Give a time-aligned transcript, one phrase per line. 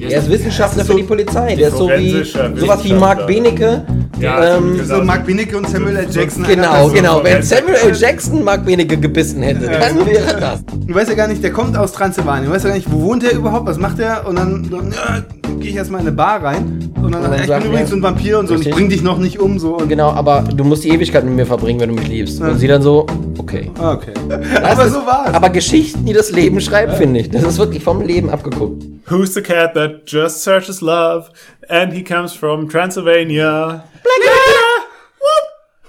[0.00, 1.56] Er ist Wissenschaftler so für die Polizei.
[1.56, 3.84] Der ist so wie sowas wie Mark Benecke.
[4.18, 4.96] Ja, ähm, genau.
[4.96, 6.06] So Mark Benecke und Samuel L.
[6.10, 6.44] Jackson.
[6.44, 7.22] Genau, genau.
[7.24, 7.42] Wenn.
[7.42, 7.94] Samuel L.
[7.94, 10.64] Jackson Mark Benecke gebissen hätte, dann wäre das.
[10.86, 12.46] Du weißt ja gar nicht, der kommt aus Transsilvanien.
[12.46, 14.26] Du weißt ja gar nicht, wo wohnt der überhaupt, was macht der?
[14.26, 15.22] Und dann, dann ja,
[15.60, 16.92] gehe ich erstmal in eine Bar rein.
[17.00, 18.54] Und dann, dann ja, ich bin übrigens so ein Vampir und so.
[18.54, 19.58] Und ich bring dich noch nicht um.
[19.58, 22.40] so und Genau, aber du musst die Ewigkeit mit mir verbringen, wenn du mich liebst.
[22.40, 23.06] Und sie dann so,
[23.38, 23.70] okay.
[23.78, 24.12] Ah, Okay.
[24.28, 25.34] Das Aber ist- so war's.
[25.34, 27.30] Aber Geschichten, die das Leben schreibt, finde ich.
[27.30, 28.82] Das ist wirklich vom Leben abgeguckt.
[29.08, 31.30] Who's the cat that just searches love
[31.68, 33.84] and he comes from Transylvania?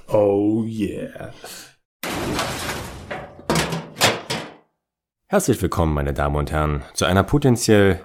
[0.08, 1.30] Oh yeah.
[5.28, 8.02] Herzlich willkommen, meine Damen und Herren, zu einer potenziell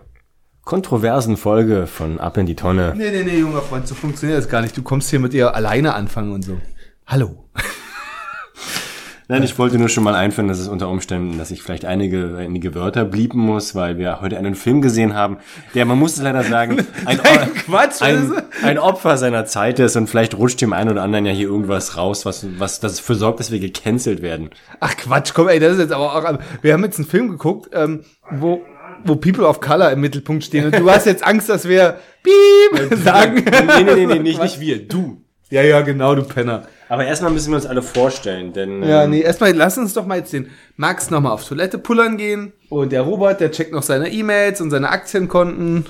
[0.66, 2.92] kontroversen Folge von Ab in die Tonne.
[2.96, 4.76] Nee, nee, nee, junger Freund, so funktioniert das gar nicht.
[4.76, 6.58] Du kommst hier mit ihr alleine anfangen und so.
[7.06, 7.48] Hallo.
[9.28, 12.36] Nein, ich wollte nur schon mal einführen, dass es unter Umständen, dass ich vielleicht einige,
[12.36, 15.38] einige Wörter blieben muss, weil wir heute einen Film gesehen haben,
[15.74, 18.32] der, man muss es leider sagen, ein, Nein, Quatsch, ein,
[18.64, 21.96] ein Opfer seiner Zeit ist und vielleicht rutscht dem einen oder anderen ja hier irgendwas
[21.96, 24.50] raus, was, was dafür sorgt, dass wir gecancelt werden.
[24.80, 26.38] Ach Quatsch, komm, ey, das ist jetzt aber auch.
[26.62, 28.62] Wir haben jetzt einen Film geguckt, ähm, wo,
[29.06, 30.66] wo People of Color im Mittelpunkt stehen.
[30.66, 33.44] Und du hast jetzt Angst, dass wir Piep sagen.
[33.44, 35.22] Nee, nee, nee, nee nicht, nicht wir, du.
[35.50, 36.66] Ja, ja, genau, du Penner.
[36.88, 40.06] Aber erstmal müssen wir uns alle vorstellen, denn Ja, ähm, nee, erstmal lass uns doch
[40.06, 42.52] mal jetzt den Max nochmal auf Toilette pullern gehen.
[42.68, 45.86] Und der Robert, der checkt noch seine E-Mails und seine Aktienkonten.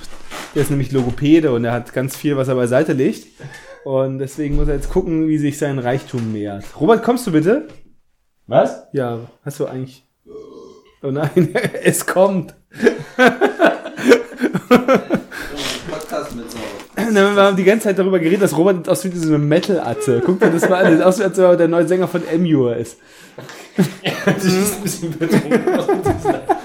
[0.55, 3.27] Der ist nämlich Logopäde und er hat ganz viel, was er beiseite legt.
[3.85, 6.65] Und deswegen muss er jetzt gucken, wie sich sein Reichtum nähert.
[6.81, 7.69] Robert, kommst du bitte?
[8.47, 8.87] was?
[8.93, 10.05] Ja, hast du eigentlich.
[11.03, 12.55] Oh nein, es kommt.
[16.97, 20.23] Na, Wir haben die ganze Zeit darüber geredet, dass Robert aus wie so eine Metal-Atze.
[20.25, 22.27] Guck dir das mal an, das sieht aus, als ob er der neue Sänger von
[22.27, 22.99] Emure ist.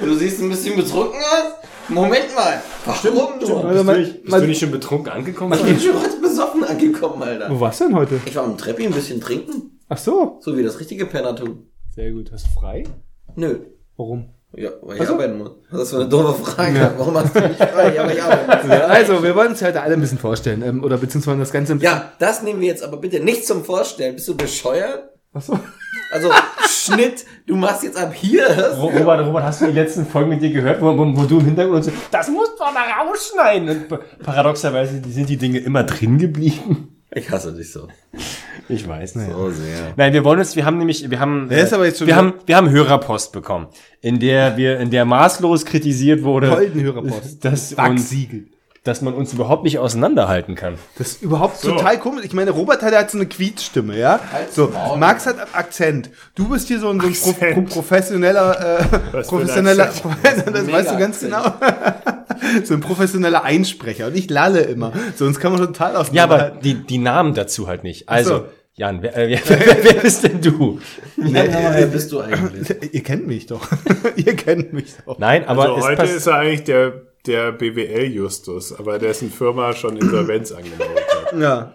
[0.01, 1.53] Du siehst ein bisschen betrunken aus?
[1.89, 2.61] Moment mal.
[2.85, 3.57] Warum du?
[3.57, 5.53] Also mal, Bist du mal, nicht schon betrunken angekommen?
[5.53, 7.49] Ich bin schon heute besoffen angekommen, Alter.
[7.49, 8.19] wo warst du denn heute?
[8.25, 9.79] Ich war am Treppi ein bisschen trinken.
[9.89, 10.39] Ach so.
[10.41, 11.67] So wie das richtige Penner tun.
[11.93, 12.31] Sehr gut.
[12.31, 12.83] Hast du frei?
[13.35, 13.59] Nö.
[13.97, 14.29] Warum?
[14.53, 15.13] Ja, weil ich Ach so.
[15.13, 15.51] arbeiten muss.
[15.71, 16.91] Das ist für eine doofe Frage.
[16.97, 17.93] Warum hast du nicht frei?
[17.95, 18.67] Ja, aber ich arbeite.
[18.67, 20.61] Ja, also, wir wollen uns heute alle ein bisschen vorstellen.
[20.61, 21.93] Ähm, oder beziehungsweise das Ganze ein bisschen.
[21.95, 24.15] Ja, das nehmen wir jetzt aber bitte nicht zum Vorstellen.
[24.15, 25.09] Bist du bescheuert?
[25.33, 25.57] Ach so.
[26.11, 26.29] Also,
[26.67, 28.45] Schnitt, du machst jetzt ab hier.
[28.77, 31.45] Robert, Robert, hast du die letzten Folgen mit dir gehört, wo, wo, wo du im
[31.45, 32.79] Hintergrund so, das musst du aber
[33.09, 33.69] rausschneiden.
[33.69, 36.90] Und pa- paradoxerweise sind die Dinge immer drin geblieben.
[37.13, 37.89] Ich hasse dich so.
[38.69, 39.31] Ich weiß nicht.
[39.31, 39.93] So sehr.
[39.97, 42.15] Nein, wir wollen uns, wir haben nämlich, wir haben, Der ist aber jetzt schon wir
[42.15, 43.67] haben, wir haben Hörerpost bekommen,
[43.99, 47.43] in der wir, in der maßlos kritisiert wurde, Golden Hörerpost.
[47.43, 48.13] dass, uns.
[48.83, 50.79] Dass man uns überhaupt nicht auseinanderhalten kann.
[50.97, 52.25] Das ist überhaupt total komisch.
[52.25, 54.19] Ich meine, Robert hat, hat so eine Quietstimme, ja?
[54.51, 56.09] So, Max hat Akzent.
[56.33, 59.85] Du bist hier so ein, so ein Pro, professioneller, äh, professioneller,
[60.23, 61.43] das weißt du ganz genau.
[62.63, 64.07] so ein professioneller Einsprecher.
[64.07, 64.91] Und ich lalle immer.
[65.15, 66.07] So, uns kann man total aus.
[66.11, 68.09] Ja, aber die, die Namen dazu halt nicht.
[68.09, 68.45] Also, so.
[68.73, 70.79] Jan, wer, äh, wer, wer, wer bist denn du?
[71.17, 72.93] Wer bist du eigentlich?
[72.93, 73.67] Ihr kennt mich doch.
[74.15, 75.19] Ihr kennt mich doch.
[75.19, 79.97] Nein, aber Also es heute ist er eigentlich der, der BWL-Justus, aber dessen Firma schon
[79.97, 81.39] Insolvenz angemeldet hat.
[81.39, 81.73] Ja.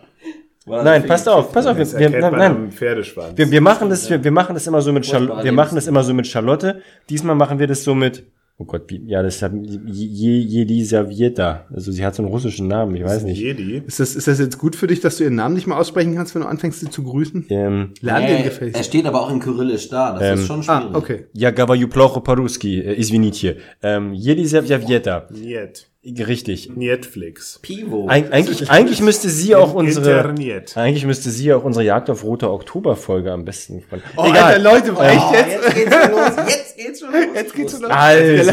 [0.69, 4.55] Nein, passt auf, pass auf, wir, wir, nein, wir, wir machen das, wir, wir machen
[4.55, 6.83] das immer so mit Charlotte, wir machen das immer so mit Charlotte.
[7.09, 8.27] Diesmal machen wir das so mit,
[8.59, 11.67] Oh Gott, wie, ja, das hat Je, Jedi Servieta.
[11.71, 13.39] Also sie hat so einen russischen Namen, ich weiß nicht.
[13.39, 13.83] Jedi.
[13.87, 16.15] Ist das, ist das jetzt gut für dich, dass du ihren Namen nicht mal aussprechen
[16.15, 17.47] kannst, wenn du anfängst, sie zu grüßen?
[17.51, 18.79] Ähm, Lern den gefälligst.
[18.79, 20.95] Er steht aber auch in Kyrillisch da, das ähm, ist schon ah, schwierig.
[20.95, 21.27] Ah, okay.
[21.35, 23.59] Ja, gavayu plocho paruski, äh, izvinitje.
[23.83, 25.29] Ähm, Jedi Servieta.
[25.35, 25.87] Jet.
[26.07, 26.71] Richtig.
[26.77, 27.59] Netflix.
[27.63, 28.09] Pivo.
[28.09, 30.77] Eig eigentlich, eigentlich müsste sie auch unsere, Interniert.
[30.77, 34.01] eigentlich müsste sie auch unsere Jagd auf rote Oktober-Folge am besten von.
[34.17, 35.75] Oh, Alter, Leute, echt Oh, jetzt?
[35.75, 36.31] jetzt geht's schon los.
[36.47, 37.21] Jetzt geht's schon los.
[37.35, 37.91] Jetzt geht's schon los.
[37.91, 38.53] Also.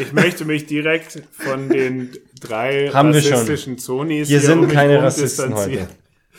[0.00, 3.32] Ich möchte mich direkt von den drei Haben wir schon.
[3.32, 5.88] rassistischen Zonis Hier hier sind um keine Rassisten distanzieren.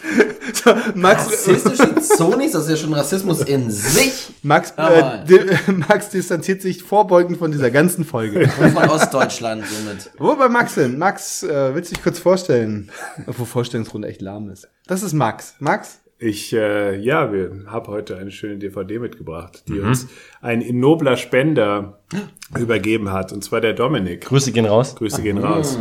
[0.96, 4.28] Max, Rassistische Zonis, das ist ja schon Rassismus in sich.
[4.44, 8.50] Max, äh, di- Max distanziert sich vorbeugend von dieser ganzen Folge.
[8.62, 10.12] Und von Ostdeutschland somit.
[10.18, 10.98] Wo bei Max denn?
[10.98, 12.92] Max, äh, willst du dich kurz vorstellen?
[13.26, 14.68] Obwohl Vorstellungsrunde echt lahm ist.
[14.88, 15.56] Das ist Max.
[15.60, 16.00] Max?
[16.20, 19.88] Ich, äh, ja, wir haben heute eine schöne DVD mitgebracht, die Mhm.
[19.90, 20.08] uns
[20.42, 22.00] ein nobler Spender
[22.58, 24.22] übergeben hat, und zwar der Dominik.
[24.26, 24.96] Grüße gehen raus.
[24.96, 25.78] Grüße gehen raus.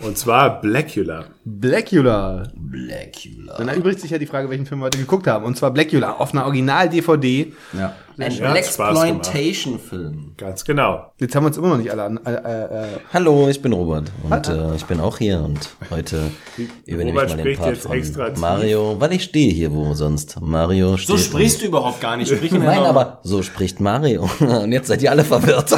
[0.00, 1.24] Und zwar Blackula.
[1.44, 2.42] Blackula.
[2.54, 3.56] Blackula.
[3.56, 5.44] Dann erübrigt sich ja die Frage, welchen Film wir heute geguckt haben.
[5.46, 7.52] Und zwar Blackula auf einer Original-DVD.
[7.72, 7.94] Ja.
[8.18, 8.50] Ein Ja.
[8.52, 10.34] Blaxploitation-Film.
[10.36, 11.12] Ganz genau.
[11.18, 12.20] Jetzt haben wir uns immer noch nicht alle an.
[12.24, 12.86] Äh, äh, äh.
[13.12, 16.30] Hallo, ich bin Robert und äh, ich bin auch hier und heute
[16.86, 18.40] übernehme Robert ich mal den spricht Part jetzt extra von.
[18.40, 20.40] Mario, weil ich stehe hier wo sonst.
[20.40, 21.08] Mario steht.
[21.08, 22.30] So sprichst du überhaupt gar nicht.
[22.34, 24.28] Sprich in Nein, aber so spricht Mario.
[24.40, 25.72] Und jetzt seid ihr alle verwirrt.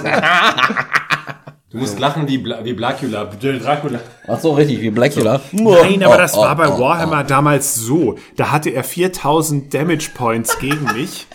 [1.78, 4.00] Du musst lachen wie, Bla wie Blacula, Dracula.
[4.26, 5.40] Ach so, richtig, wie Blackula.
[5.52, 8.16] Nein, aber das Oh, war bei oh, oh, Warhammer damals so.
[8.36, 11.26] Da hatte er 4000 Damage Points gegen mich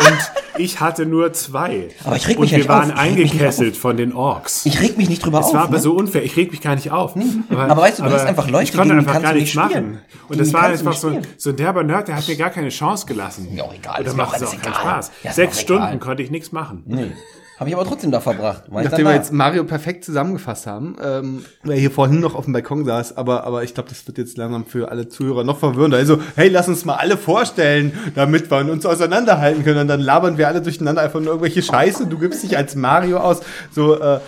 [0.00, 0.18] und
[0.60, 1.88] ich hatte nur zwei.
[2.04, 2.98] Aber ich reg mich Und ja wir nicht waren auf.
[2.98, 4.66] Reg mich nicht eingekesselt von den Orks.
[4.66, 5.54] Ich reg mich nicht drüber Es auf.
[5.54, 5.80] war aber ne?
[5.80, 6.22] so unfair.
[6.24, 7.14] Ich reg mich gar nicht auf.
[7.50, 9.64] Aber weißt du, du hast einfach Leute, ich konnte einfach gar nichts spielen.
[9.68, 9.98] machen.
[10.28, 12.50] Und Gegen das war einfach so ein, so ein derber Nerd, der hat mir gar
[12.50, 13.48] keine Chance gelassen.
[13.54, 14.74] Mir auch egal, Und mir macht auch es auch keinen.
[14.74, 15.10] Spaß.
[15.22, 15.98] Ja, Sechs Stunden egal.
[15.98, 16.82] konnte ich nichts machen.
[16.86, 17.12] Nee.
[17.60, 18.64] Habe ich aber trotzdem da verbracht.
[18.70, 19.14] Nachdem dann wir da.
[19.16, 23.44] jetzt Mario perfekt zusammengefasst haben, ähm, wer hier vorhin noch auf dem Balkon saß, aber,
[23.44, 25.98] aber ich glaube, das wird jetzt langsam für alle Zuhörer noch verwirrender.
[25.98, 29.80] Also, hey, lass uns mal alle vorstellen, damit wir uns auseinanderhalten können.
[29.80, 32.06] Und dann labern wir alle durcheinander einfach nur irgendwelche Scheiße.
[32.06, 33.40] Du gibst dich als Mario aus.
[33.70, 34.20] So, äh,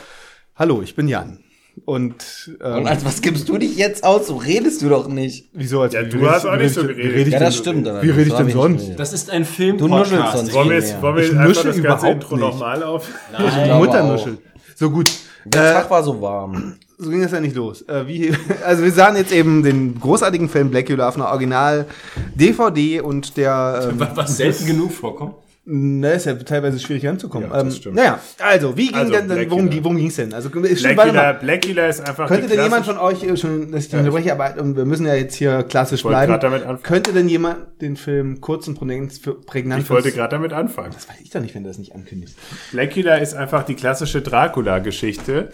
[0.57, 1.42] hallo, ich bin Jan.
[1.85, 2.15] Und,
[2.63, 4.27] ähm, Und als was gibst du dich jetzt aus?
[4.27, 5.49] So redest du doch nicht.
[5.53, 5.81] wieso?
[5.81, 7.05] Als, Ja, du hast ich- auch nicht so ich- geredet.
[7.05, 7.87] Wie rede ich Ja, denn, das stimmt.
[7.87, 8.89] Wie rede ich denn ich sonst?
[8.89, 9.79] nicht Das ist ein Film.
[9.79, 12.83] Du nuschelst sonst Wollen wir jetzt, wollen wir Ich jetzt einfach das ganze Intro nochmal
[12.83, 13.09] auf?
[13.33, 14.39] Ich Die glaube Mutter nuschelt.
[14.77, 15.11] So gut.
[15.45, 16.75] Der Äh, Tag war so warm.
[16.99, 17.83] so ging das ja nicht los.
[17.89, 18.33] Äh, wie,
[18.65, 21.87] also wir sahen jetzt eben den großartigen Film Blackula auf einer Original
[22.35, 25.35] DVD und der ähm, Was selten genug vorkommt.
[25.65, 27.49] Na, ist ja teilweise schwierig ranzukommen.
[27.49, 27.95] Ja, das ähm, stimmt.
[27.95, 30.35] naja, also wie ging Also, denn, denn worum, worum ging es denn?
[30.35, 31.35] Also stimmt, warte Blackula, mal.
[31.35, 34.57] Blackula ist einfach Könnte denn jemand von euch äh, schon, dass ich den unterbreche, aber
[34.77, 36.41] wir müssen ja jetzt hier klassisch wollte bleiben.
[36.41, 36.83] damit anfangen.
[36.83, 40.91] Könnte denn jemand den Film kurz und prägnant, Ich wollte gerade damit anfangen.
[40.93, 42.37] Das weiß ich doch nicht, wenn du das nicht ankündigst.
[42.73, 45.51] Blackula ist einfach die klassische Dracula-Geschichte,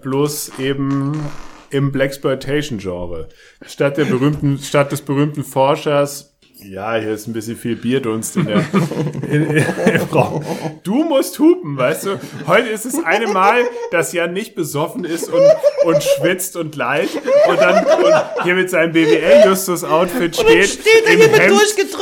[0.00, 1.20] bloß eben
[1.70, 3.28] im Blaxploitation-Genre.
[3.66, 8.46] Statt der berühmten, statt des berühmten Forschers, ja, hier ist ein bisschen viel Bierdunst in
[8.46, 8.56] der
[9.28, 10.44] in, in, im Raum.
[10.82, 12.20] Du musst hupen, weißt du?
[12.46, 13.62] Heute ist es eine Mal,
[13.92, 15.42] dass Jan nicht besoffen ist und,
[15.84, 17.08] und schwitzt und leid
[17.48, 21.60] und dann und hier mit seinem BWL-Justus-Outfit steht, steht im Hemd,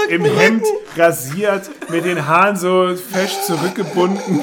[0.08, 0.64] im Hemd
[0.96, 4.40] rasiert, mit den Haaren so fest zurückgebunden.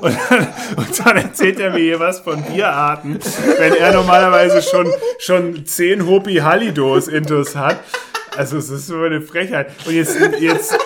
[0.00, 0.46] Und dann,
[0.76, 3.18] und dann erzählt er mir hier was von Bierarten,
[3.58, 4.86] wenn er normalerweise schon,
[5.18, 7.80] schon zehn Hopi Hallidos intus hat.
[8.36, 9.70] Also es ist so eine Frechheit.
[9.86, 10.78] Und jetzt, jetzt,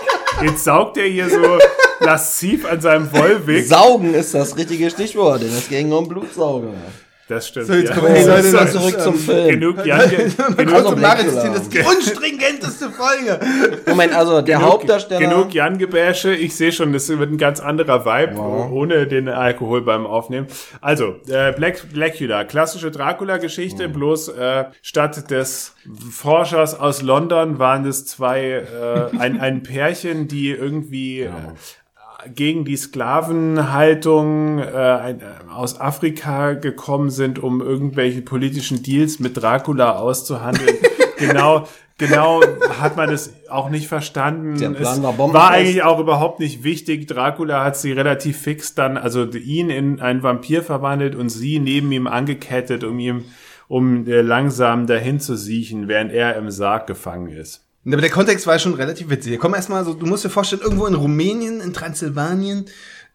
[0.43, 1.59] jetzt saugt er hier so
[2.01, 3.67] lasziv an seinem Wollweg.
[3.67, 6.73] Saugen ist das richtige Stichwort, denn es ging um Blutsauger.
[7.31, 7.69] Das stimmt.
[7.69, 7.95] So, jetzt ja.
[7.95, 9.49] kommen wir, hey, Leute, So, zurück zum ähm, Film.
[9.61, 10.11] Genug Jan,
[10.57, 10.97] genug, Also.
[10.97, 13.39] Marius, das ist die unstringenteste Folge.
[13.87, 15.21] Moment, also der Hauptdarsteller.
[15.21, 16.35] Genug Jan-Gebäsche.
[16.35, 20.49] Ich sehe schon, das wird ein ganz anderer Vibe, ohne den Alkohol beim Aufnehmen.
[20.81, 25.77] Also, äh, Black, Blackula, klassische Dracula-Geschichte, bloß äh, statt des
[26.11, 31.31] Forschers aus London waren es zwei, äh, ein, ein Pärchen, die irgendwie äh,
[32.35, 35.17] gegen die Sklavenhaltung äh, äh,
[35.53, 40.77] aus Afrika gekommen sind, um irgendwelche politischen Deals mit Dracula auszuhandeln.
[41.19, 41.67] genau,
[41.99, 42.41] genau
[42.81, 44.59] hat man das auch nicht verstanden.
[44.59, 47.07] Der Plan es war war eigentlich auch überhaupt nicht wichtig.
[47.07, 51.91] Dracula hat sie relativ fix dann, also ihn in einen Vampir verwandelt und sie neben
[51.93, 53.25] ihm angekettet, um ihm
[53.69, 57.70] um äh, langsam dahin zu siechen, während er im Sarg gefangen ist.
[57.87, 59.39] Aber der Kontext war schon relativ witzig.
[59.41, 62.67] Komm erstmal so, du musst dir vorstellen, irgendwo in Rumänien, in Transsilvanien,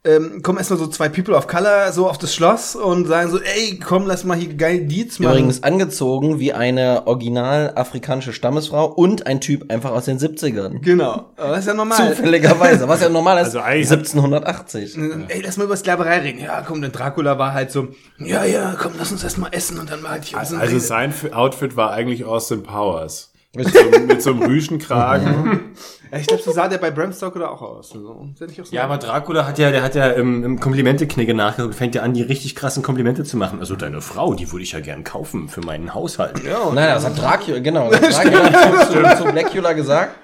[0.04, 3.40] ähm, kommen erstmal so zwei People of Color so auf das Schloss und sagen so,
[3.40, 5.32] ey, komm, lass mal hier geil Deeds machen.
[5.34, 10.80] Übrigens angezogen wie eine original afrikanische Stammesfrau und ein Typ einfach aus den 70ern.
[10.82, 11.32] Genau.
[11.38, 12.16] Aber das ist ja normal.
[12.16, 13.46] Zufälligerweise, was ja normal ist.
[13.46, 14.96] Also eigentlich- 1780.
[15.28, 16.40] Ey, lass mal über Sklaverei reden.
[16.40, 17.88] Ja, komm, der Dracula war halt so,
[18.20, 20.80] ja, ja, komm, lass uns erstmal essen und dann mal halt hier Also, so also
[20.80, 23.32] sein Outfit war eigentlich Austin Powers.
[23.56, 25.76] Mit so, mit so einem Rüschenkragen.
[26.12, 27.90] Ja, ich glaube, so sah der bei Bram Stoker auch aus.
[27.90, 28.00] So.
[28.10, 28.76] Auch so?
[28.76, 32.02] Ja, aber Dracula hat ja, der hat ja im, im Komplimenteknigge nachgeguckt und fängt ja
[32.04, 33.60] an, die richtig krassen Komplimente zu machen.
[33.60, 36.44] Also deine Frau, die würde ich ja gern kaufen für meinen Haushalt.
[36.44, 36.72] Ja.
[36.74, 40.16] Nein, das hat Dracula, genau, das hat Dracula zu, zu Blackula gesagt.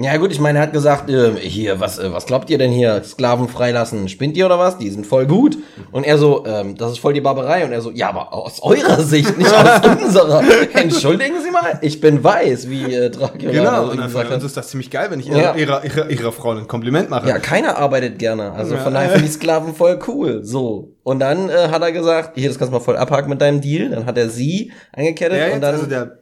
[0.00, 2.70] Ja gut, ich meine, er hat gesagt, äh, hier, was, äh, was glaubt ihr denn
[2.70, 3.02] hier?
[3.02, 4.78] Sklaven freilassen, spinnt ihr oder was?
[4.78, 5.58] Die sind voll gut.
[5.90, 7.64] Und er so, ähm, das ist voll die Barbarei.
[7.64, 10.42] Und er so, ja, aber aus eurer Sicht, nicht aus unserer.
[10.74, 14.56] Entschuldigen Sie mal, ich bin weiß, wie äh, Dracula Genau, und dann gesagt uns ist
[14.56, 15.54] das ziemlich geil, wenn ich Ja.
[15.56, 17.28] ihrer, ihrer, ihrer, Frau ein Kompliment mache.
[17.28, 18.52] Ja, keiner arbeitet gerne.
[18.52, 20.44] Also von daher finde ich Sklaven voll cool.
[20.44, 20.94] So.
[21.02, 23.60] Und dann äh, hat er gesagt, hier, das kannst du mal voll abhaken mit deinem
[23.60, 23.90] Deal.
[23.90, 26.18] Dann hat er sie angekettet Ja, und dann also der,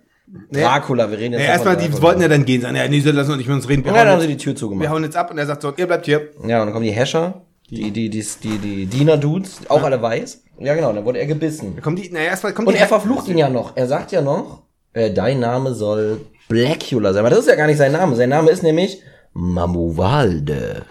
[0.50, 3.10] Dracula, wir reden jetzt ja, erstmal, die wollten ja dann gehen, sagen, ja, nee, so
[3.12, 3.84] lassen wir nicht mit uns reden.
[3.84, 4.88] Wir, Und dann haben sie die Tür wir zugemacht.
[4.88, 6.30] hauen jetzt ab und er sagt so, ihr bleibt hier.
[6.46, 10.42] Ja, und dann kommen die Hescher, die, die, die, die, die Diener-Dudes, auch alle weiß.
[10.58, 11.80] Ja, genau, dann wurde er gebissen.
[11.80, 13.76] Kommen die, naja, erstmal kommt Und er verflucht ihn ja noch.
[13.76, 17.20] Er sagt ja noch, äh, dein Name soll Blackula sein.
[17.20, 18.16] Aber das ist ja gar nicht sein Name.
[18.16, 19.02] Sein Name ist nämlich
[19.32, 20.84] Mamuvalde.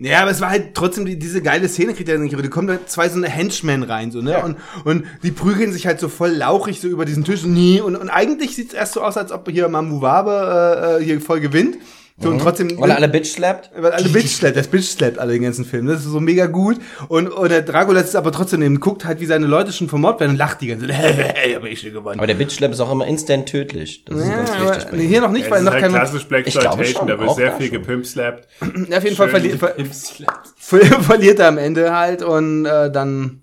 [0.00, 2.36] Ja, aber es war halt trotzdem die, diese geile Szene, kriegt er nicht.
[2.36, 4.42] Da kommen da zwei so eine Henchmen rein, so, ne?
[4.42, 7.44] Und, und die prügeln sich halt so voll lauchig so über diesen Tisch.
[7.44, 11.04] Nee, und, und eigentlich sieht's erst so aus, als ob hier Mamu Wabe äh, äh,
[11.04, 11.76] hier voll gewinnt.
[12.20, 12.80] So, und trotzdem.
[12.80, 13.70] Weil er alle Bitch slappt.
[13.76, 15.86] Weil alle Bitch slappt, das Bitch slappt alle den ganzen Film.
[15.86, 16.76] Das ist so mega gut.
[17.06, 20.18] Und, und der Dracula ist aber trotzdem eben, guckt halt, wie seine Leute schon vermobbt
[20.18, 20.98] werden und lacht die ganze Zeit.
[21.36, 22.18] Hey, hab ich schon gewonnen.
[22.18, 24.04] Aber der Bitch slap ist auch immer instant tödlich.
[24.04, 24.86] Das ist ganz Ja, wichtig.
[24.88, 26.00] aber nee, hier noch nicht, Ja, weil das noch ist halt kein.
[26.00, 27.76] klassisch Black Ich glaube Exploitation, schon, da wird sehr viel schon.
[27.82, 28.48] gepimpslappt.
[28.60, 29.30] Auf jeden Fall Schön.
[29.30, 29.74] verliert, ver
[30.56, 33.42] ver verliert er am Ende halt und äh, dann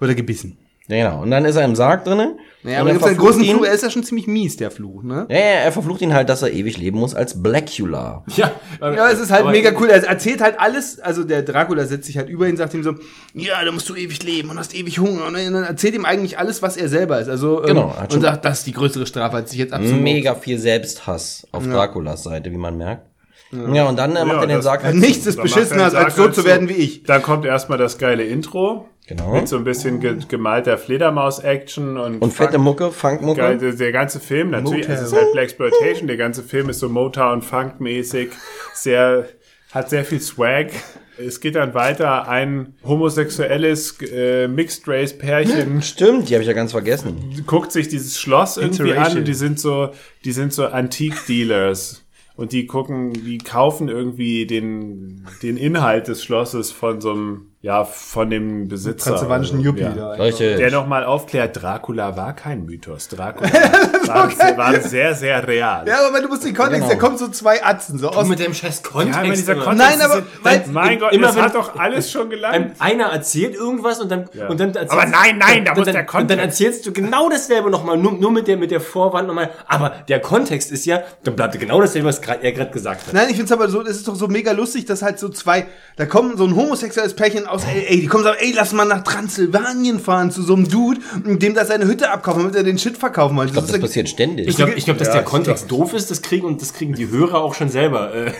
[0.00, 0.58] wird er gebissen.
[0.88, 1.22] Ja, genau.
[1.22, 2.38] Und dann ist er im Sarg drinnen.
[2.62, 3.56] Naja, und aber er gibt's einen verflucht großen ihn.
[3.56, 5.26] Fluch, er ist ja schon ziemlich mies, der Fluch, ne?
[5.28, 8.24] Ja, ja, er verflucht ihn halt, dass er ewig leben muss als Blackula.
[8.36, 8.50] Ja,
[8.80, 9.88] aber- Ja, es ist halt mega cool.
[9.88, 10.98] Er erzählt halt alles.
[10.98, 12.94] Also der Dracula setzt sich halt über ihn, sagt ihm so,
[13.34, 15.26] ja, da musst du ewig leben und hast ewig Hunger.
[15.26, 17.28] Und dann erzählt ihm eigentlich alles, was er selber ist.
[17.28, 20.00] Also ähm, Genau, hat und sagt, das ist die größere Strafe, als sich jetzt absolut.
[20.02, 23.06] Mega viel Selbsthass auf Draculas Seite, wie man merkt.
[23.52, 25.30] Ja, und dann äh, macht Ja, er den Sarg halt Nichts zu.
[25.30, 27.02] ist beschissener, er als, als so halt zu werden wie ich.
[27.04, 28.88] Dann kommt erstmal das geile Intro.
[29.08, 29.34] Genau.
[29.34, 33.40] Mit so ein bisschen ge gemalter Fledermaus-Action und, Und fette Mucke, Funkmucke.
[33.40, 36.80] Geil, der, der ganze Film, natürlich, es ist halt Black Exploitation, der ganze Film ist
[36.80, 38.30] so Motown Funk-mäßig,
[38.74, 39.28] sehr,
[39.70, 40.70] hat sehr viel Swag.
[41.18, 47.44] Es geht dann weiter, ein homosexuelles äh, Mixed-Race-Pärchen Stimmt, die habe ich ja ganz vergessen.
[47.46, 49.90] guckt sich dieses Schloss irgendwie an und die sind so,
[50.24, 52.02] die sind so Antique-Dealers.
[52.36, 57.84] Und die gucken, die kaufen irgendwie den, den Inhalt des Schlosses von so einem, ja,
[57.84, 59.10] von dem Besitzer.
[59.10, 59.90] Transsilvanischen Yuppie ja.
[59.90, 60.10] da.
[60.12, 60.56] Richtig.
[60.58, 63.08] Der nochmal aufklärt, Dracula war kein Mythos.
[63.08, 63.50] Dracula
[64.06, 65.84] war, war sehr, sehr real.
[65.88, 66.94] Ja, aber du musst den Kontext, Genau.
[66.94, 68.28] da kommen so zwei Atzen, so aus.
[68.28, 69.18] mit dem scheiß Kontext.
[69.20, 69.54] Ja, dieser.
[69.56, 72.76] Kontext Nein, aber- ist, weil- mein Gott, immer das wenn- hat doch alles schon gelangt.
[72.78, 75.94] einer erzählt irgendwas und dann, und dann erzählst, Aber nein, nein, da und muss dann,
[75.94, 76.30] der Und Kontext.
[76.30, 79.50] dann erzählst du genau dasselbe nochmal, nur, nur mit der, mit der Vorwand nochmal.
[79.66, 83.12] Aber der Kontext ist ja, dann bleibt genau dasselbe, was er gerade gesagt hat.
[83.12, 85.66] Nein, ich find's aber so, es ist doch so mega lustig, dass halt so zwei,
[85.96, 89.02] da kommen so ein homosexuelles Pärchen aus LA, die kommen so, ey, lass mal nach
[89.04, 92.78] Transsilvanien fahren zu so einem Dude, und dem da seine Hütte abkaufen, damit er den
[92.78, 93.48] Shit verkaufen wollte.
[93.48, 94.48] Ich glaube, das ja- passiert ständig.
[94.48, 96.94] Ich glaube, ich glaub, dass Ja, der Kontext doof ist, das kriegen und das kriegen
[96.94, 98.14] die Hörer auch schon selber.
[98.14, 98.32] Äh,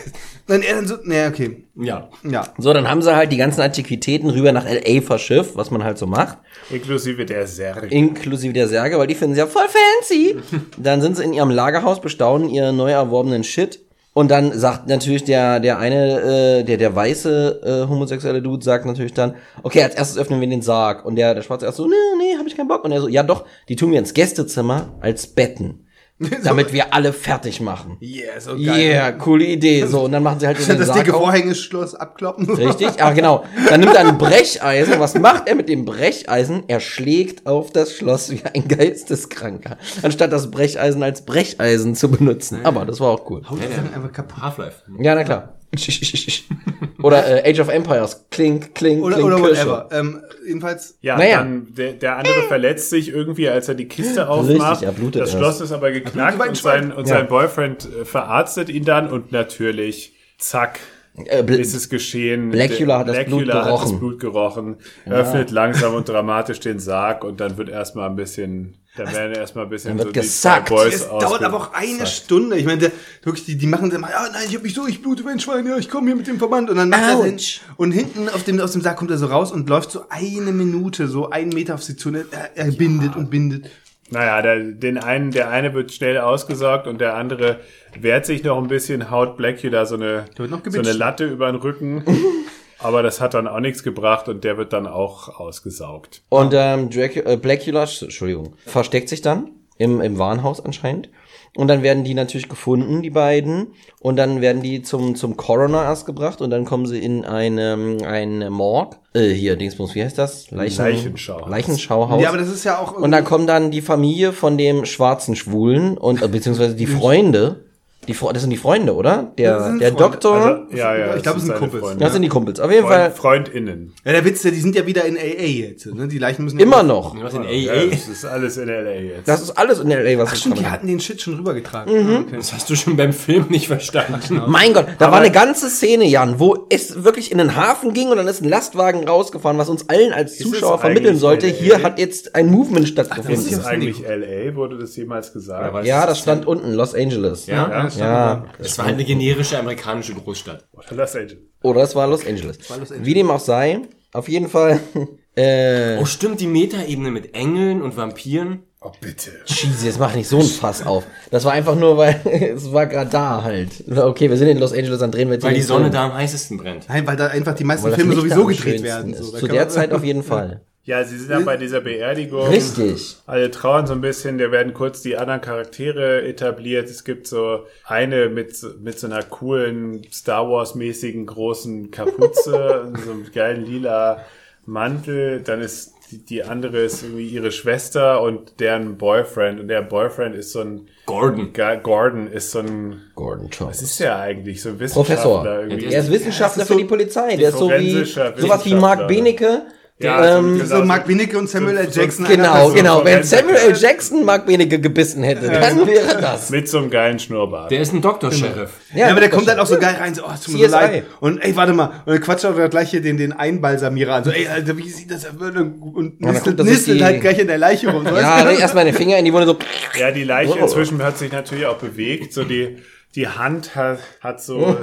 [0.47, 1.63] Dann er dann so, naja, okay.
[1.75, 2.09] ja.
[2.23, 2.47] Ja.
[2.57, 5.01] So, dann haben sie halt die ganzen Antiquitäten rüber nach L.A.
[5.01, 6.37] verschifft, was man halt so macht.
[6.69, 7.87] Inklusive der Särge.
[7.87, 10.37] Inklusive der Särge, weil die finden sie ja voll fancy.
[10.77, 13.79] Dann sind sie in ihrem Lagerhaus, bestaunen ihren neu erworbenen Shit.
[14.17, 18.87] Und dann sagt natürlich der, der eine, äh, der, der weiße äh, homosexuelle Dude sagt
[18.87, 21.05] natürlich dann, okay, als erstes öffnen wir den Sarg.
[21.05, 22.83] Und der, der Schwarze erst so, nee, nee, hab ich keinen Bock.
[22.83, 25.85] Und er so, ja doch, die tun wir ins Gästezimmer als Betten.
[26.43, 27.97] damit wir alle fertig machen.
[28.01, 29.85] Yeah, so Yeah, coole Idee.
[29.85, 31.21] So, und dann machen sie halt den Das Sarg dicke auf.
[31.21, 32.49] Vorhängeschloss abkloppen.
[32.55, 33.45] Richtig, ah genau.
[33.69, 34.99] Dann nimmt er ein Brecheisen.
[34.99, 36.63] Was macht er mit dem Brecheisen?
[36.67, 42.61] Er schlägt auf das Schloss wie ein Geisteskranker, anstatt das Brecheisen als Brecheisen zu benutzen.
[42.63, 43.43] Aber das war auch cool.
[43.47, 44.41] Haut einfach kaputt.
[44.41, 44.83] Half-Life.
[44.99, 45.53] Ja, na klar.
[47.03, 48.25] Oder äh, Age of Empires.
[48.31, 49.67] Klink, klink, Oder, klink, oder Kirsche.
[49.67, 49.89] whatever.
[49.91, 51.37] Ähm, jedenfalls, Ja, Naja.
[51.39, 54.83] dann der, der andere verletzt sich irgendwie, als er die Kiste aufmacht.
[54.83, 55.31] er blutet das.
[55.31, 57.15] Schloss ist aber geknackt und sein, und Ja.
[57.17, 60.79] sein Boyfriend äh, verarztet ihn dann und natürlich, zack,
[61.25, 62.49] Äh, ist es geschehen.
[62.51, 63.99] Blackula hat das Blackula Blut hat das gerochen.
[63.99, 64.77] Blut gerochen,
[65.09, 69.65] öffnet langsam und dramatisch den Sarg und dann wird erstmal ein bisschen, dann werden erstmal
[69.65, 70.69] ein bisschen Dann wird so gesackt.
[70.69, 72.57] die Boys es dauert aber auch eine Stunde.
[72.57, 72.91] Ich meine, der,
[73.23, 75.29] wirklich, die, die machen dann mal, ja, nein, ich hab mich so, ich blute wie
[75.29, 76.69] ein Schwein, ja, ich komme hier mit dem Verband.
[76.69, 77.39] Und dann macht er den,
[77.77, 80.51] und hinten auf dem, aus dem Sarg kommt er so raus und läuft so eine
[80.51, 82.09] Minute, so einen Meter auf sie zu.
[82.09, 83.69] und Er, er bindet und bindet.
[84.09, 87.59] Naja, der, den einen, der eine wird schnell ausgesaugt und der andere
[87.99, 90.43] wehrt sich noch ein bisschen, haut Blackula so eine, so
[90.79, 92.03] eine Latte über den Rücken.
[92.79, 96.21] Aber das hat dann auch nichts gebracht und der wird dann auch ausgesaugt.
[96.29, 101.09] Und ähm, Dracu äh, Blackula, Entschuldigung, versteckt sich dann im, im Warenhaus anscheinend.
[101.55, 103.73] Und dann werden die natürlich gefunden, die beiden.
[103.99, 106.39] Und dann werden die zum, zum Coroner erst gebracht.
[106.39, 108.99] Und dann kommen sie in eine, eine Morgue.
[109.13, 110.51] Äh, hier, Dingsbums, wie heißt das?
[110.51, 111.49] Leichen, Leichenschauhaus.
[111.49, 112.21] Leichenschauhaus.
[112.21, 112.93] Ja, aber das ist ja auch.
[112.93, 117.66] und dann kommt dann die Familie von dem schwarzen Schwulen und äh, beziehungsweise die Freunde.
[118.07, 119.23] Die, das sind die Freunde, oder?
[119.23, 119.91] Das Der, der Freunde.
[119.91, 120.35] Doktor.
[120.35, 121.15] Also, ja, ja.
[121.15, 121.83] Ich glaube, es sind Kumpels.
[121.83, 122.03] Freunde.
[122.03, 122.59] das sind die Kumpels.
[122.59, 123.93] Auf jeden Freund, Fall FreundInnen.
[124.05, 125.85] ja, der Witz, die sind ja wieder in AA jetzt.
[125.87, 126.07] Ne?
[126.07, 127.15] Die Leichen müssen immer noch.
[127.21, 127.85] Was in Ja, AA?
[127.91, 128.91] das ist alles in L.A.
[128.91, 129.27] jetzt.
[129.27, 131.93] Das ist alles in L.A., was Ach stimmt, die hatten den Shit schon rübergetragen.
[131.93, 132.15] Mhm.
[132.15, 132.35] Ah, Okay.
[132.37, 134.41] Das hast du schon beim Film nicht verstanden.
[134.47, 137.93] Mein Gott, da Aber- war eine ganze Szene, Jan, wo es wirklich in den Hafen
[137.93, 141.47] ging und dann ist ein Lastwagen rausgefahren, was uns allen als Zuschauer vermitteln sollte.
[141.47, 141.53] LA?
[141.53, 143.33] Hier hat jetzt ein Movement ist stattgefunden.
[143.53, 144.55] es eigentlich L.A.?
[144.55, 145.73] Wurde das jemals gesagt?
[145.73, 147.45] Ja, Ja, das stand unten, Los Angeles.
[147.47, 147.69] Ja?
[147.69, 147.89] Ja?
[147.99, 148.45] Ja.
[148.59, 150.67] Es war halt eine generische amerikanische Großstadt.
[150.91, 151.37] Los Angeles.
[151.63, 152.57] Oder es war Los Angeles.
[153.01, 153.79] Wie dem auch sei,
[154.13, 154.79] auf jeden Fall,
[155.35, 158.63] äh, Oh, stimmt, die Metaebene mit Engeln und Vampiren.
[158.79, 159.31] Oh, bitte.
[159.47, 161.03] Jesus, jetzt mach nicht so ein Fass auf.
[161.31, 162.21] Das war einfach nur, weil
[162.55, 163.69] es war gerade da halt.
[163.89, 165.93] Okay, wir sind in Los Angeles, dann drehen wir jetzt Weil die Sonne Film.
[165.93, 166.87] da am heißesten brennt.
[166.87, 169.15] Nein, weil da einfach die meisten Filme sowieso gedreht werden.
[169.15, 170.61] So, Zu der Zeit auf jeden Fall.
[170.87, 172.47] Ja, sie sind dann bei dieser Beerdigung.
[172.47, 173.17] Richtig.
[173.27, 176.89] Alle trauern so ein bisschen, da werden kurz die anderen Charaktere etabliert.
[176.89, 183.11] Es gibt so eine mit, so- mit so einer coolen Star Wars-mäßigen großen Kapuze, so
[183.11, 184.21] einem geilen lila
[184.65, 185.41] Mantel.
[185.41, 189.59] Dann ist die, die andere ist irgendwie ihre Schwester und deren Boyfriend.
[189.59, 191.51] Und der Boyfriend ist so ein Gordon.
[191.83, 193.81] Gordon ist so ein Gordon was Thomas.
[193.81, 194.61] ist der eigentlich?
[194.61, 195.59] So ein Wissenschaftler Professor.
[195.63, 195.85] irgendwie.
[195.93, 197.35] Er ist Wissenschaftler für die Polizei.
[197.35, 199.07] Der ist so wie sowas wie Mark.
[199.09, 199.63] Benecke.
[199.99, 201.91] Ja, ähm, so- So Mark Winnicke und Samuel L.
[201.91, 202.27] so- Jackson.
[202.27, 203.03] Genau, genau.
[203.03, 203.23] Wenn.
[203.23, 203.75] Samuel L.
[203.75, 206.51] Jackson Mark Benecke gebissen hätte, dann wäre das.
[206.51, 207.71] Mit so einem geilen Schnurrbart.
[207.71, 208.69] Der ist ein Doktor-Sheriff.
[208.93, 211.05] Ja, aber der kommt dann auch so geil rein, so, oh, tut mir leid.
[211.19, 214.29] Und ey, warte mal, und dann quatscht er gleich hier den, den Einbalsamierer an, so,
[214.29, 215.31] ey, Alter, wie sieht das aus?
[215.39, 218.05] Und dann nistelt, er nistelt halt gleich in der Leiche rum.
[218.07, 219.57] So, Ja, erstmal den Finger in die Wunde so.
[219.99, 220.63] Ja, die Leiche Oh.
[220.63, 222.33] inzwischen hat sich natürlich auch bewegt.
[222.33, 222.77] So die,
[223.15, 224.77] die Hand hat, hat so,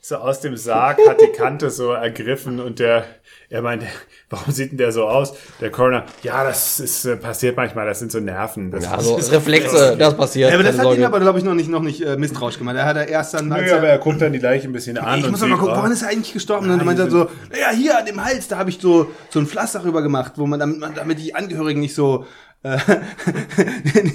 [0.00, 3.04] so aus dem Sarg, hat die Kante so ergriffen und der,
[3.50, 3.86] er meinte,
[4.30, 5.34] warum sieht denn der so aus?
[5.60, 8.70] Der Coroner, ja, das ist, äh, passiert manchmal, das sind so Nerven.
[8.70, 10.50] Das Also Reflexe, das passiert.
[10.50, 11.06] Ja, aber das hat ihn Sorge.
[11.06, 12.76] aber, glaube ich, noch nicht, noch nicht äh, misstrauisch gemacht.
[12.76, 15.18] Er hat er erst dann, Nö, aber er, guckt dann die Leiche ein bisschen an
[15.18, 16.70] ich und muss noch mal gucken, ah, woran ist er eigentlich gestorben?
[16.70, 17.28] Und dann meinte er so,
[17.58, 20.46] ja, hier an dem Hals, da habe ich so, so ein Pflaster rüber gemacht, wo
[20.46, 22.24] man damit, man, damit die Angehörigen nicht so,
[22.64, 22.78] äh,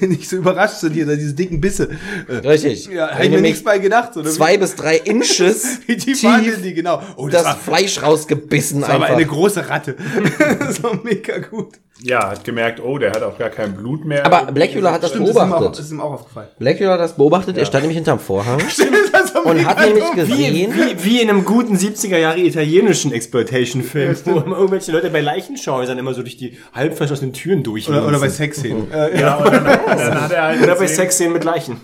[0.07, 1.89] nicht so überrascht sind hier, da diese dicken Bisse.
[2.27, 2.87] Äh, Richtig.
[2.87, 4.13] ja, hätte ich mir nichts bei gedacht.
[4.13, 7.01] So, zwei bis drei Inches wie tief tief waren die, genau.
[7.15, 9.17] Oh, das, das war, Fleisch rausgebissen das war aber einfach.
[9.17, 9.95] eine große Ratte.
[10.83, 11.79] war mega gut.
[12.01, 14.25] Ja, hat gemerkt, oh, der hat auch gar kein Blut mehr.
[14.25, 15.79] Aber Blackula hat das Stimmt, das ist ihm auch, beobachtet.
[15.79, 16.47] das ist ihm auch aufgefallen.
[16.59, 18.59] Blackula hat das beobachtet, er stand nämlich hinterm Vorhang
[19.11, 24.17] Das war und hat nämlich gesehen, Wie, wie in einem guten 70er Jahre italienischen Exploitation-Film,
[24.25, 27.87] wo immer irgendwelche Leute bei Leichenschauhäusern immer so durch die halb verschlossenen Türen durch.
[27.87, 28.91] Oder, oder bei Sexszenen.
[28.91, 31.79] Äh, ja, und dann, dann hat er halt Oder bei Sexszenen mit Leichen.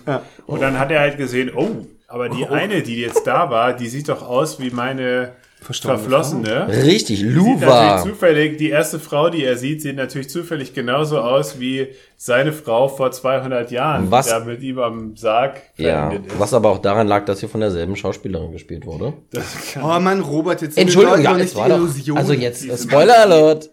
[0.47, 3.87] Und dann hat er halt gesehen, oh, aber die eine, die jetzt da war, die
[3.87, 6.67] sieht doch aus wie meine verflossene.
[6.83, 7.65] richtig, Sieht Luva.
[7.65, 11.87] natürlich zufällig, die erste Frau, die er sieht, sieht natürlich zufällig genauso aus wie
[12.17, 14.25] seine Frau vor 200 Jahren, Was?
[14.27, 16.21] die da mit ihm am Sarg Ja, ist.
[16.37, 19.13] was aber auch daran lag, dass hier von derselben Schauspielerin gespielt wurde.
[19.31, 21.79] Das kann, Oh Mann, Robert, jetzt Entschuldigung, ja, es war doch,
[22.15, 23.69] also jetzt, Spoiler Alert,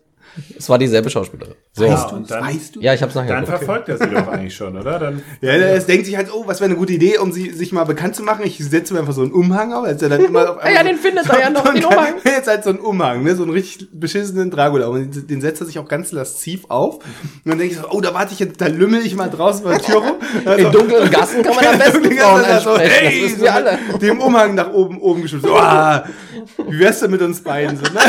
[0.57, 1.55] es war dieselbe Schauspielerin.
[1.73, 1.85] So.
[1.85, 2.81] ja, Ja, und dann, weißt du?
[2.81, 3.59] ich hab's nachher dann geguckt.
[3.59, 4.99] verfolgt er sie doch eigentlich schon, oder?
[4.99, 7.50] Dann, Ja, der es denkt sich halt, oh, was wäre eine gute Idee, um sie,
[7.50, 8.44] sich mal bekannt zu machen.
[8.44, 10.83] Ich setze mir einfach so einen Umhang auf, als er dann immer auf Ah ja,
[10.83, 12.14] den findet er ja noch, den Umhang.
[12.25, 14.87] Jetzt halt so einen Umhang, ne, so einen richtig beschissenen Dracula.
[14.87, 16.96] Und den, den setzt er sich auch ganz lasziv auf.
[16.96, 17.03] Und
[17.44, 19.70] dann denke ich so, oh, da warte ich jetzt, da lümmel ich mal draußen bei
[19.72, 20.16] der Tür rum.
[20.44, 23.38] Also, In dunklen Gassen kann man am besten Frauen Zeit so, ansprechen, hey, das wissen
[23.38, 23.79] so wir alle.
[24.01, 25.46] Dem Umhang nach oben, oben geschubst.
[25.46, 26.05] So, ah,
[26.68, 27.77] wie wär's denn mit uns beiden?
[27.77, 28.01] So, ne?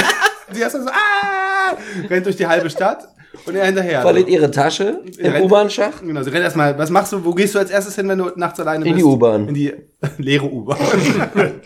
[0.55, 1.75] Die erst so, ah,
[2.09, 3.07] rennt durch die halbe Stadt
[3.45, 4.01] und er hinterher.
[4.01, 6.01] Verliert ihre Tasche im U-Bahn-Schacht.
[6.01, 6.77] Genau, sie rennt erstmal.
[6.77, 7.23] Was machst du?
[7.23, 9.05] Wo gehst du als erstes hin, wenn du nachts alleine In bist?
[9.05, 9.47] die U-Bahn.
[9.49, 9.73] In die
[10.17, 10.77] leere U-Bahn.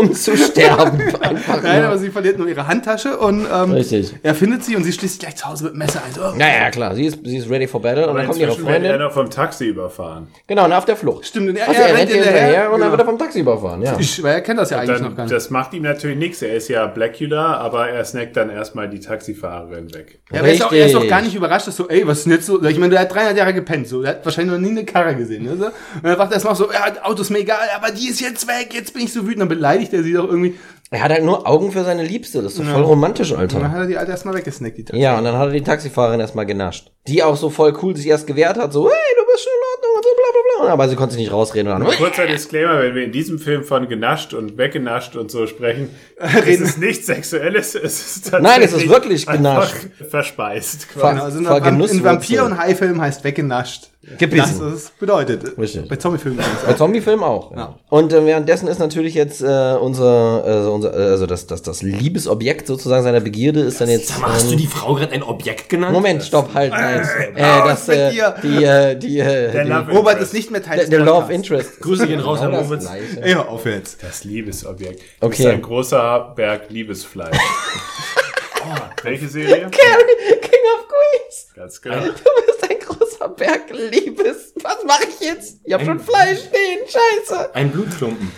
[0.00, 1.00] um zu sterben.
[1.20, 1.88] Einfach Nein, nur.
[1.88, 4.14] aber sie verliert nur ihre Handtasche und ähm, Richtig.
[4.22, 6.12] er findet sie und sie schließt gleich zu Hause mit dem Messer ein.
[6.20, 8.38] Oh, Ja, ja, klar, sie ist, sie ist ready for battle und aber dann kommt
[8.40, 8.98] ihre wird er Freundin.
[9.00, 10.28] noch vom Taxi überfahren.
[10.46, 11.26] Genau, und auf der Flucht.
[11.26, 12.90] Stimmt, und er- also er er rennt ihr hinterher, hinterher und dann genau.
[12.92, 13.96] wird er vom Taxi überfahren, ja.
[13.98, 15.34] Ich, weil er kennt das ja eigentlich noch gar Dann, nicht.
[15.36, 16.42] das macht ihm natürlich nichts.
[16.42, 20.20] Er ist ja Blackula, aber er snackt dann erstmal die Taxifahrerin weg.
[20.30, 22.18] Ja, aber er ist, auch, er ist auch gar nicht überrascht, dass so, ey, was
[22.18, 22.62] ist denn jetzt so?
[22.62, 24.02] Ich meine, der hat 300 Jahre gepennt, so.
[24.02, 25.56] Der hat wahrscheinlich noch nie eine Karre gesehen, ne?
[25.56, 25.64] so.
[25.66, 25.72] Und
[26.04, 28.92] er wacht erstmal so, ja, Auto ist mir egal, aber die ist jetzt weg, jetzt
[28.94, 29.40] bin ich so wütend.
[29.40, 30.54] Dann beleidigt er sie doch irgendwie.
[30.90, 32.40] Er hat halt nur Augen für seine Liebste.
[32.42, 33.70] Das ist doch voll romantisch, Und dann Alter.
[33.72, 35.02] hat er die Alte erstmal weggesnackt, die Taxi.
[35.02, 36.90] Ja, und dann hat er die Taxifahrerin erstmal genascht.
[37.06, 39.64] Die auch so voll cool sich erst gewehrt hat, so, hey, du bist schon in
[39.74, 40.72] Ordnung und so, bla bla bla.
[40.72, 43.64] Aber sie konnte sich nicht rausreden und dann, Kurzer Disclaimer, wenn wir in diesem Film
[43.64, 47.82] von genascht und weggenascht und so sprechen, es ist nichts Sexuelles, es
[48.16, 49.74] ist tatsächlich Nein, es ist wirklich genascht.
[50.08, 50.84] verspeist.
[50.86, 52.02] Ver- Genau, also in, Ver-.
[52.04, 53.90] Vampir- und Haifilm heißt weggenascht.
[54.16, 54.60] Gebissen.
[54.60, 55.58] Das ist bedeutet.
[55.58, 55.88] Richtig.
[55.88, 56.76] Bei Zombiefilmen übrigens Bei auch.
[56.76, 57.56] Zombiefilm auch.
[57.56, 57.74] Ja.
[57.88, 61.82] Und äh, währenddessen ist natürlich jetzt äh, unser, äh, unser äh, also das, das, das
[61.82, 64.08] Liebesobjekt sozusagen seiner Begierde ist dann jetzt.
[64.08, 65.92] Sag mal, hast du ähm, die Frau gerade ein Objekt genannt?
[65.92, 67.06] Moment, stopp, halt, nein.
[67.34, 68.10] Äh, raus das, äh,
[68.42, 70.22] die, äh, die, äh, Der die, Love Robert Interest.
[70.22, 71.32] ist nicht mehr Teil der, des der Love.
[71.32, 71.80] Interest.
[71.80, 72.86] Grüße gehen raus, Genau Herr das.
[73.20, 74.02] Ey, hör auf jetzt.
[74.02, 75.02] Das Liebesobjekt.
[75.20, 75.30] Okay.
[75.30, 77.36] Das ist ein großer Berg Liebesfleisch.
[78.64, 79.68] oh, welche Serie?
[79.70, 81.48] King of Queens.
[81.54, 81.96] Ganz genau.
[82.00, 82.12] Du
[82.46, 82.57] bist
[83.28, 84.54] ein großer Berg Liebes.
[84.62, 85.60] Was mache ich jetzt?
[85.64, 86.78] Ich hab schon Fleisch stehen.
[86.86, 87.54] Scheiße.
[87.54, 88.30] Ein Blutklumpen.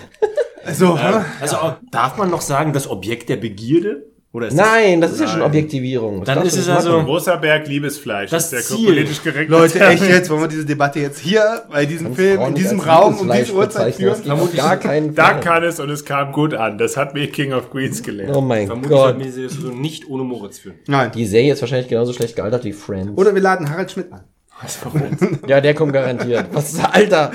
[0.72, 1.22] So, hä?
[1.40, 1.56] Also
[1.90, 4.06] darf man noch sagen, das Objekt der Begierde?
[4.32, 6.20] Oder ist Nein, das ist ja schon Objektivierung.
[6.20, 7.06] Was Dann ist es also- machen?
[7.06, 8.30] Großer Berg Liebesfleisch.
[8.30, 8.86] Das ist der Ziel.
[8.86, 12.48] politisch korrekte Leute, echt jetzt, wollen wir diese Debatte jetzt hier bei diesem Film, Frauen
[12.50, 14.30] in diesem Raum, um diese Uhrzeit das führen?
[14.30, 15.40] auf gar keinen Da Fall.
[15.40, 16.78] kann es und es kam gut an.
[16.78, 18.36] Das hat mir King of Queens gelernt.
[18.36, 19.26] Oh mein Vermutlich sollten Gott.
[19.26, 20.76] wir diese Diskussion nicht ohne Moritz führen.
[20.86, 21.10] Nein.
[21.12, 23.18] Die Serie ist wahrscheinlich genauso schlecht gealtert wie Friends.
[23.18, 24.20] Oder wir laden Harald Schmidt an.
[25.46, 26.46] Ja, der kommt garantiert.
[26.52, 27.32] Was ist, Alter?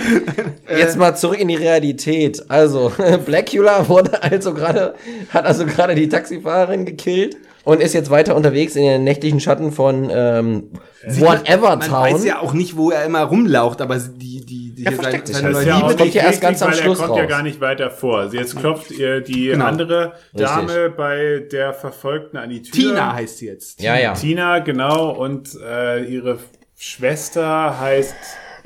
[0.69, 2.43] Jetzt mal zurück in die Realität.
[2.49, 2.91] Also,
[3.25, 4.95] Blackula wurde also gerade,
[5.33, 7.35] hat also gerade die Taxifahrerin gekillt.
[7.63, 10.69] und ist jetzt weiter unterwegs in den nächtlichen Schatten von ähm,
[11.07, 12.13] Whatever Man Town.
[12.13, 15.35] weiß ja auch nicht, wo er immer rumlaucht, aber die, die, die Er versteckt sich
[15.37, 15.45] halt.
[15.47, 17.23] Das Das ist ja Liebe kommt ja erst richtig, ganz am Schluss er kommt ja
[17.23, 17.29] raus.
[17.31, 18.31] gar nicht weiter vor.
[18.31, 19.65] Jetzt klopft ihr die Genau.
[19.65, 22.89] andere Dame bei der Verfolgten an die Tür.
[22.89, 23.81] Tina heißt sie jetzt.
[23.81, 24.13] ja, ja.
[24.13, 25.09] Tina, genau.
[25.11, 26.37] Und äh, ihre
[26.89, 28.15] Schwester heißt...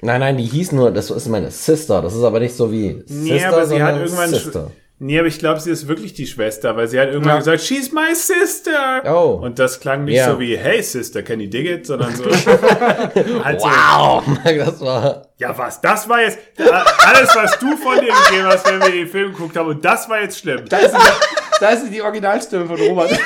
[0.01, 2.01] Nein, nein, die hieß nur, das ist meine Sister.
[2.01, 4.29] Das ist aber nicht so wie Nee, Sister, aber sie hat sondern irgendwann...
[4.29, 4.71] Sister.
[5.01, 7.37] Nee, aber ich glaube, sie ist wirklich die Schwester, weil sie hat irgendwann Ja.
[7.39, 9.01] gesagt, she's my sister.
[9.05, 9.39] Oh.
[9.41, 10.31] Und das klang nicht Ja.
[10.31, 12.25] so wie, hey Sister, can you dig it, sondern so.
[12.25, 15.21] halt so, Wow, das war.
[15.37, 19.07] ja was, das war jetzt, alles was du von dir gegeben hast, wenn wir den
[19.07, 20.65] Film geguckt haben, und das war jetzt schlimm.
[20.67, 23.17] Da ist, die, da ist die Originalstimme von Robert.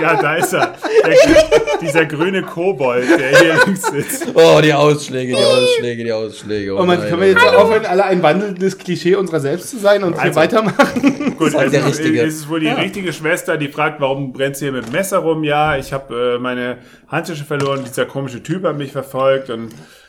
[0.00, 0.74] Ja, da ist er.
[1.04, 4.26] Der, dieser grüne Kobold, der hier links sitzt.
[4.34, 6.74] Oh, die Ausschläge, die Ausschläge, die Ausschläge.
[6.74, 7.54] Oh, Und man, nein, können wir oh jetzt nein.
[7.54, 10.40] aufhören, alle ein wandelndes Klischee unserer selbst zu sein und hier Also.
[10.40, 11.36] weitermachen?
[11.36, 12.22] Gut, halt also der Richtige.
[12.22, 15.18] ist es wohl die richtige Schwester, die fragt, warum brennt sie hier mit dem Messer
[15.18, 15.44] rum?
[15.44, 19.68] Ja, ich habe äh, meine Handtasche verloren, dieser komische Typ hat mich verfolgt und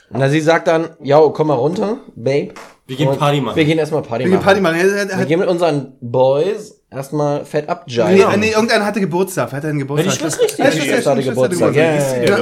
[0.10, 2.54] Na, sie sagt dann, ja, komm mal runter, Babe.
[2.88, 3.56] Wir gehen Party machen.
[3.56, 4.44] Wir gehen erstmal Party Wir machen.
[4.44, 4.78] Party machen.
[4.78, 9.52] Wir gehen mit unseren Boys erstmal fett ab nee, nee, irgendeiner hatte Geburtstag.
[9.52, 10.14] Hat er einen Geburtstag?
[10.14, 11.76] die Schwester Ja, Die Schwester, hatte Geburtstag.
[11.76, 11.98] Ja, ja, ja,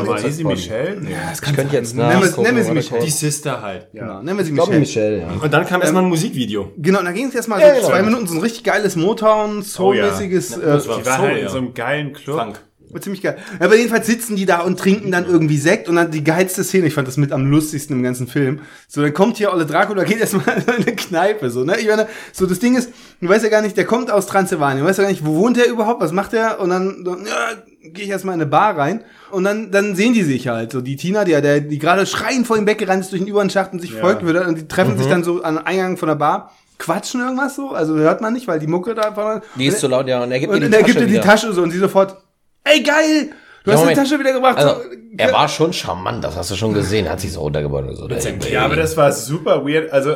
[0.06, 0.18] ja.
[0.18, 0.46] Hieß sie Geburtstag.
[0.46, 1.02] Michelle?
[1.02, 1.10] Nee.
[1.30, 2.42] Das Ich könnte jetzt nachgucken.
[2.44, 3.02] nennen wir sie Michelle.
[3.04, 3.10] Die.
[3.10, 3.88] Sister halt.
[3.94, 5.18] Genau, nennen wir sie Ich glaube Michelle.
[5.18, 5.44] Michelle, ja.
[5.44, 6.72] Und dann kam erstmal ein Musikvideo.
[6.78, 7.88] Genau, da ging es erstmal Ja, so genau.
[7.90, 10.60] zwei Minuten, so ein richtig geiles Motown, Soul-mäßiges.
[10.60, 11.50] Das äh, war Die waren Soul, halt in ja.
[11.50, 12.40] so einem geilen Club.
[12.40, 12.60] Funk.
[13.00, 13.38] Ziemlich geil.
[13.60, 16.88] Aber jedenfalls sitzen die da und trinken dann irgendwie Sekt und dann die geilste Szene,
[16.88, 18.62] ich fand das mit am lustigsten im ganzen Film.
[18.88, 21.78] So, dann kommt hier Olle Dracula, geht erstmal in eine Kneipe, so, ne?
[21.80, 24.84] Ich meine, so das Ding ist, du weißt ja gar nicht, der kommt aus Transsilvanien,
[24.84, 26.60] du weißt ja gar nicht, wo wohnt der überhaupt, was macht der?
[26.60, 30.14] Und dann, dann ja, gehe ich erstmal in eine Bar rein und dann, dann sehen
[30.14, 30.72] die sich halt.
[30.72, 33.74] So, die Tina, die, der, die gerade schreien vor ihm weggerannt ist durch den U-Bahn-Schacht
[33.74, 36.52] und sich folgt würde und die treffen sich dann so an Eingang von der Bar.
[36.80, 39.42] Quatschen irgendwas so, also hört man nicht, weil die Mucke da einfach.
[39.56, 40.24] Die ist zu laut, ja.
[40.24, 41.24] Und er gibt Und ihr die er Tasche gibt ihr die wieder.
[41.24, 42.18] Tasche so und sie sofort,
[42.64, 43.30] ey geil,
[43.64, 43.98] du Ja, hast Moment.
[43.98, 44.58] die Tasche wieder gebracht.
[44.58, 47.08] Also, so, er war schon charmant, das hast du schon gesehen.
[47.08, 48.08] Hat sich so runtergebaut und so.
[48.50, 49.92] Ja, aber das war super weird.
[49.94, 50.16] Also, Wir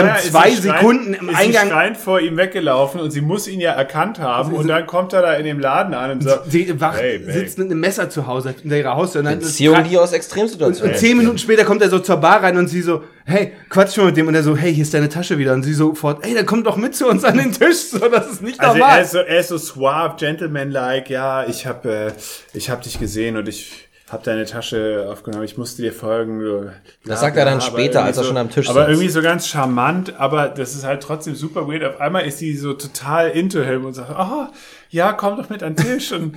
[0.00, 3.00] vorher haben ist zwei sie schreien- Sekunden im ist Eingang- Sie schreiend vor ihm weggelaufen
[3.00, 5.94] und sie muss ihn ja erkannt haben und dann kommt er da in dem Laden
[5.94, 9.20] an und sagt, Sie wach, Hey, sitzt mit einem Messer zu Hause in ihrer Haustür.
[9.20, 10.92] Und, dann, Beziehung, die aus und, Extremsituationen.
[10.92, 13.96] und zehn Minuten später kommt er so zur Bar rein und sie so, hey, quatsch
[13.96, 14.26] mal mit dem.
[14.28, 15.52] Und er so, hey, hier ist deine Tasche wieder.
[15.54, 17.76] Und sie sofort, hey, dann komm doch mit zu uns an den Tisch.
[17.90, 19.02] So, das ist nicht Also er normal.
[19.02, 22.12] ist so, er ist so suave, gentleman-like, ja, ich hab, äh,
[22.54, 26.40] ich hab dich gesehen und ich hab deine Tasche aufgenommen, ich musste dir folgen.
[26.40, 26.72] du-
[27.04, 28.90] Das sagt er dann aber später, als er irgendwie schon am Tisch Aber sitzt.
[28.92, 31.84] irgendwie so ganz charmant, aber das ist halt trotzdem super weird.
[31.84, 34.46] Auf einmal ist sie so total into him und sagt, oh,
[34.88, 36.36] ja, komm doch mit an den Tisch und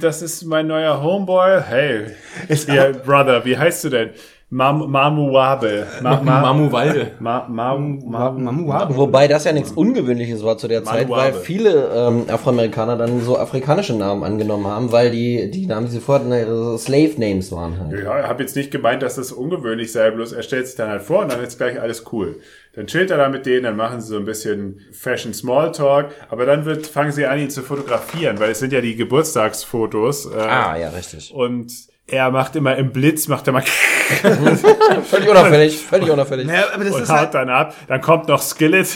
[0.00, 1.60] das ist mein neuer Homeboy.
[1.62, 2.06] Hey,
[2.68, 4.10] ja, Brother, wie heißt du denn?
[4.52, 5.86] Mam Mamuabe.
[6.02, 7.12] Ma Ma Mamu Walde.
[7.20, 8.88] Ma Ma Ma Mamu, wow.
[8.96, 13.38] Wobei das ja nichts Ungewöhnliches war zu der Zeit, weil viele ähm, Afroamerikaner dann so
[13.38, 18.02] afrikanische Namen angenommen haben, weil die, die Namen, die sie vorhatten, ihre Slave-Names waren halt.
[18.02, 20.90] Ja, ich habe jetzt nicht gemeint, dass das ungewöhnlich sei, bloß er stellt sich dann
[20.90, 22.40] halt vor und dann ist gleich alles cool.
[22.74, 26.44] Dann chillt er da mit denen, dann machen sie so ein bisschen Fashion Smalltalk, aber
[26.44, 30.26] dann wird, fangen sie an, ihn zu fotografieren, weil es sind ja die Geburtstagsfotos.
[30.26, 31.32] Äh, Ah, ja, richtig.
[31.32, 31.72] Und
[32.10, 33.62] er macht immer im Blitz, macht er mal
[35.10, 36.48] Völlig unauffällig, völlig unauffällig.
[36.48, 37.74] Ja, aber das und ist haut halt, dann ab.
[37.86, 38.86] Dann kommt noch Skillet.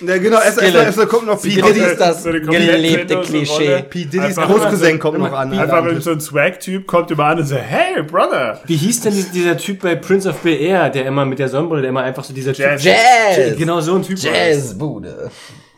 [0.00, 1.50] ja, genau, erst, erst, erst, erst kommt noch P.
[1.50, 1.80] Skillet Diddy.
[1.86, 3.82] ist das So gelebte Klischee.
[3.82, 4.04] P.
[4.06, 5.52] Diddy's Großcousin kommt noch an.
[5.52, 8.60] Einfach irgend so ein Swag-Typ kommt immer an und sagt, hey, Brother.
[8.66, 11.82] Wie hieß denn dieser- Typ bei Prince of Bel Air, der immer mit der Sonnenbrille,
[11.82, 12.82] der immer einfach so dieser Jazz.
[12.82, 12.92] Typ.
[12.92, 13.56] Jazz!
[13.56, 14.22] Genau so ein Typ.
[14.22, 14.32] war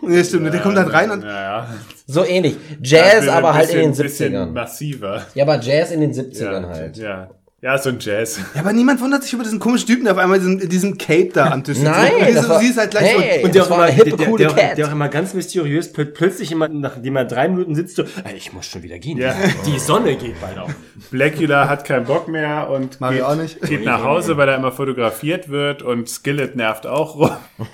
[0.09, 0.17] das.
[0.17, 0.17] Jazzbude.
[0.17, 1.29] Ja, stimmt, der kommt halt rein und, Ja,
[1.61, 1.69] ja.
[2.07, 2.57] So ähnlich.
[2.83, 4.53] Jazz, Ja, aber ein halt in den bisschen- bisschen 70ern.
[4.53, 5.23] massiver.
[5.35, 6.97] Ja, aber Jazz in den 70ern Ja, halt.
[6.97, 7.31] ja.
[7.61, 8.39] Ja, so ein Jazz.
[8.55, 11.31] ja, aber niemand wundert sich über diesen komischen Typen, der auf einmal diesen, diesen Cape
[11.35, 11.91] da am Tisch sitzt.
[11.91, 13.41] Nein, und das sie, war- sie ist halt gleich Hey.
[13.41, 15.09] so, Und der auch war immer, eine hippe, der, der, coole der, der auch immer
[15.09, 18.85] ganz mysteriös plö- plötzlich immer, nachdem er drei Minuten sitzt, so, "Ey, ich muss schon
[18.85, 19.19] wieder gehen.
[19.19, 19.35] Ja.
[19.67, 20.71] Die Sonne geht bald auf.
[21.11, 23.61] Blackula hat keinen Bock mehr und Mach geht, auch nicht.
[23.63, 27.31] geht nach Hause, weil er immer fotografiert wird und Skillet nervt auch rum.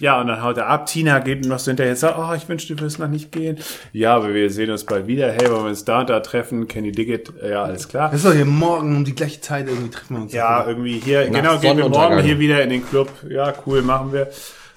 [0.00, 0.86] Ja, und dann haut er ab.
[0.86, 3.32] Tina geht ihm noch so hinterher und sagt, oh, ich wünschte, du wirst noch nicht
[3.32, 3.58] gehen.
[3.92, 5.32] Ja, aber wir sehen uns bald wieder.
[5.32, 6.68] Hey, wollen wir uns da und da treffen?
[6.68, 7.32] Kenny Diggit?
[7.42, 8.10] Ja, alles klar.
[8.10, 10.32] das ist doch hier morgen um die gleiche Zeit irgendwie treffen wir uns.
[10.32, 13.10] Ja, irgendwie hier, genau, gehen wir morgen hier wieder in den Club.
[13.28, 14.28] Ja, cool, machen wir.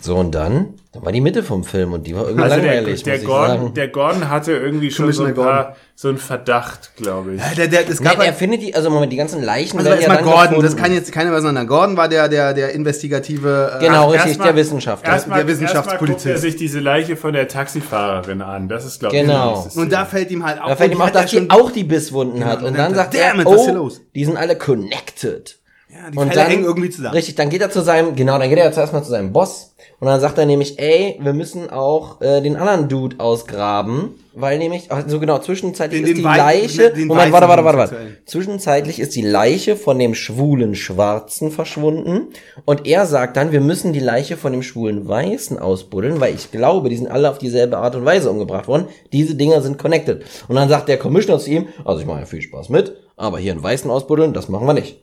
[0.04, 2.74] So, und dann, dann war die Mitte vom Film und die war irgendwie Also der,
[2.76, 3.74] langweilig, der, muss ich Gordon, sagen.
[3.76, 7.40] der Gordon hatte irgendwie schon so ein, paar, so ein Verdacht, glaube ich.
[7.40, 9.78] Ja, der, der, es gab Nein, er halt, findet die, also Moment, die ganzen Leichen
[9.78, 10.66] also werden ja erstmal dann Gordon, gefunden.
[10.66, 11.68] das kann jetzt keiner was sagen.
[11.68, 15.14] Gordon war der, der, der investigative, äh, Genau, richtig, Erstmal- der Wissenschaftler.
[15.14, 16.26] Erstmal, Der Wissenschaftspolizist.
[16.26, 18.68] Erstmal guckt er sich diese Leiche von der Taxifahrerin an.
[18.68, 19.54] Das ist, glaube ich, Genau.
[19.58, 20.70] die nächste Und da fällt ihm halt auf.
[20.70, 22.60] Da fällt ihm auch, er dass die schon- auch die Bisswunden hat.
[22.62, 24.02] Und und dann dann sagt damn er, it, was ist hier oh, los?
[24.16, 25.60] die sind alle connected.
[25.94, 27.14] Ja, die und Fälle dann, hängen irgendwie zusammen.
[27.16, 29.76] Richtig, dann geht er zu seinem, genau, dann geht er zuerst mal zu seinem Boss
[30.00, 34.58] und dann sagt er nämlich, ey, wir müssen auch äh, den anderen Dude ausgraben, weil
[34.58, 37.78] nämlich, also genau, zwischenzeitlich Den- ist den die Wei- Leiche, den Moment, warte, warte, warte,
[37.78, 37.96] warte.
[38.26, 42.28] Zwischenzeitlich ist die Leiche von dem schwulen Schwarzen verschwunden
[42.66, 46.52] und er sagt dann, wir müssen die Leiche von dem schwulen Weißen ausbuddeln, weil ich
[46.52, 48.86] glaube, die sind alle auf dieselbe Art und Weise umgebracht worden.
[49.12, 50.24] Diese Dinger sind connected.
[50.48, 53.40] Und dann sagt der Commissioner zu ihm, also ich mache ja viel Spaß mit, aber
[53.40, 55.02] hier einen Weißen ausbuddeln, das machen wir nicht.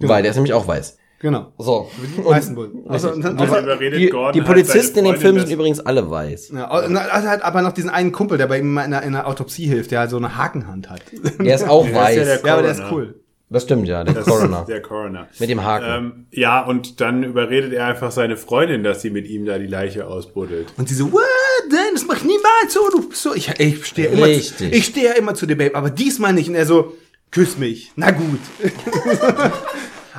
[0.00, 0.98] Weil der ist nämlich auch weiß.
[1.18, 1.52] Genau.
[1.56, 1.90] So.
[2.16, 2.84] Die meisten Bullen.
[2.88, 6.10] Also, Also also, überredet Die, Gordon die halt Polizisten in dem Film sind übrigens alle
[6.10, 6.50] weiß.
[6.54, 9.14] ja, also er hat aber noch diesen einen Kumpel, der bei ihm in einer, in
[9.14, 11.00] einer Autopsie hilft, der halt so eine Hakenhand hat.
[11.40, 12.16] Der ist auch Der ist weiß.
[12.16, 12.92] ja der ja, aber der ist Coroner.
[13.06, 13.20] cool.
[13.48, 14.60] das stimmt, ja, der Das Coroner.
[14.60, 15.28] ist der Coroner.
[15.38, 15.86] Mit dem Haken.
[15.88, 19.66] Ähm, ja, und dann überredet er einfach seine Freundin, dass sie mit ihm da die
[19.66, 20.74] Leiche ausbuddelt.
[20.76, 21.22] Und sie so, what?
[21.70, 22.80] Nein, das mach ich niemals so.
[22.90, 23.34] Du bist so.
[23.34, 24.72] Ich, ich stehe immer, Richtig.
[24.74, 26.48] ich stehe ja immer zu dir, Babe, aber diesmal nicht.
[26.50, 26.92] Und er so,
[27.30, 27.90] küss mich.
[27.96, 28.38] Na gut.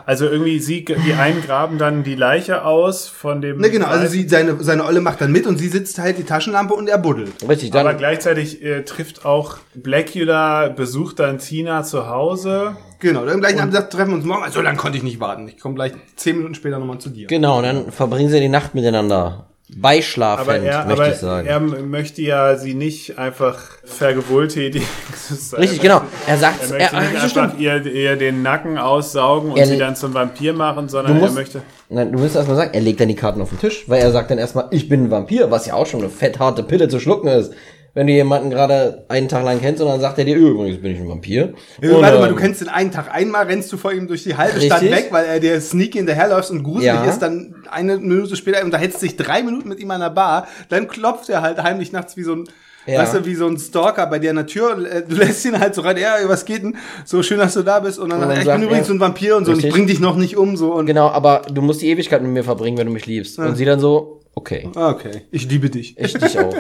[0.07, 3.57] Also irgendwie sie, die einen graben dann die Leiche aus von dem.
[3.57, 3.87] Ne, genau.
[3.87, 6.87] Also sie, seine, seine Olle macht dann mit und sie sitzt halt die Taschenlampe und
[6.87, 7.33] er buddelt.
[7.45, 7.97] Richtig, aber dann.
[7.97, 12.77] gleichzeitig äh, trifft auch Blackula, besucht dann Tina zu Hause.
[12.99, 13.25] Genau.
[13.25, 14.49] Dann gleich Abend sagt, treffen wir uns morgen.
[14.49, 15.49] So lange konnte ich nicht warten.
[15.49, 17.27] Ich komme gleich zehn Minuten später nochmal zu dir.
[17.27, 19.47] Genau, und dann verbringen sie die Nacht miteinander.
[19.69, 21.47] Aber Beischlafend, er, möchte aber ich sagen.
[21.47, 24.87] er möchte ja sie nicht einfach vergewalttätigen.
[25.57, 26.01] Richtig, genau.
[26.25, 29.67] Er sagt, Er er, möchte nicht er, einfach ihr, ihr den Nacken aussaugen und Er-
[29.67, 31.61] sie dann zum Vampir machen, sondern er musst, möchte.
[31.89, 34.11] nein, du musst erstmal sagen, er legt dann die Karten auf den Tisch, weil er
[34.13, 36.99] sagt dann erstmal, ich bin ein Vampir, was ja auch schon eine fettharte Pille zu
[37.01, 37.51] schlucken ist.
[37.97, 40.91] Wenn du jemanden gerade einen Tag lang kennst und dann sagt er dir, übrigens bin
[40.91, 41.55] ich ein Vampir.
[41.81, 44.07] Ja, Und, warte mal, ähm, du kennst den einen Tag einmal, rennst du vor ihm
[44.07, 44.95] durch die halbe Stadt Richtig.
[44.95, 47.05] weg, weil er dir sneaky hinterherläuft und gruselig Ja.
[47.05, 50.87] ist, dann eine Minute später unterhältst dich drei Minuten mit ihm an der Bar, dann
[50.87, 52.43] klopft er halt heimlich nachts wie so ein,
[52.85, 52.99] Ja.
[53.01, 55.59] weißt du, wie so ein Stalker bei dir an der Tür, äh, du lässt ihn
[55.59, 58.21] halt so rein, ja, was geht denn, so schön, dass du da bist, und dann,
[58.21, 59.99] Und dann ich sagt bin übrigens so ein Vampir und so, und ich bring dich
[59.99, 62.85] noch nicht um, so, und, Genau, aber du musst die Ewigkeit mit mir verbringen, wenn
[62.85, 63.39] du mich liebst.
[63.39, 65.97] Und sie dann so, okay, Ah, okay, ich liebe dich.
[65.97, 66.53] ich dich auch.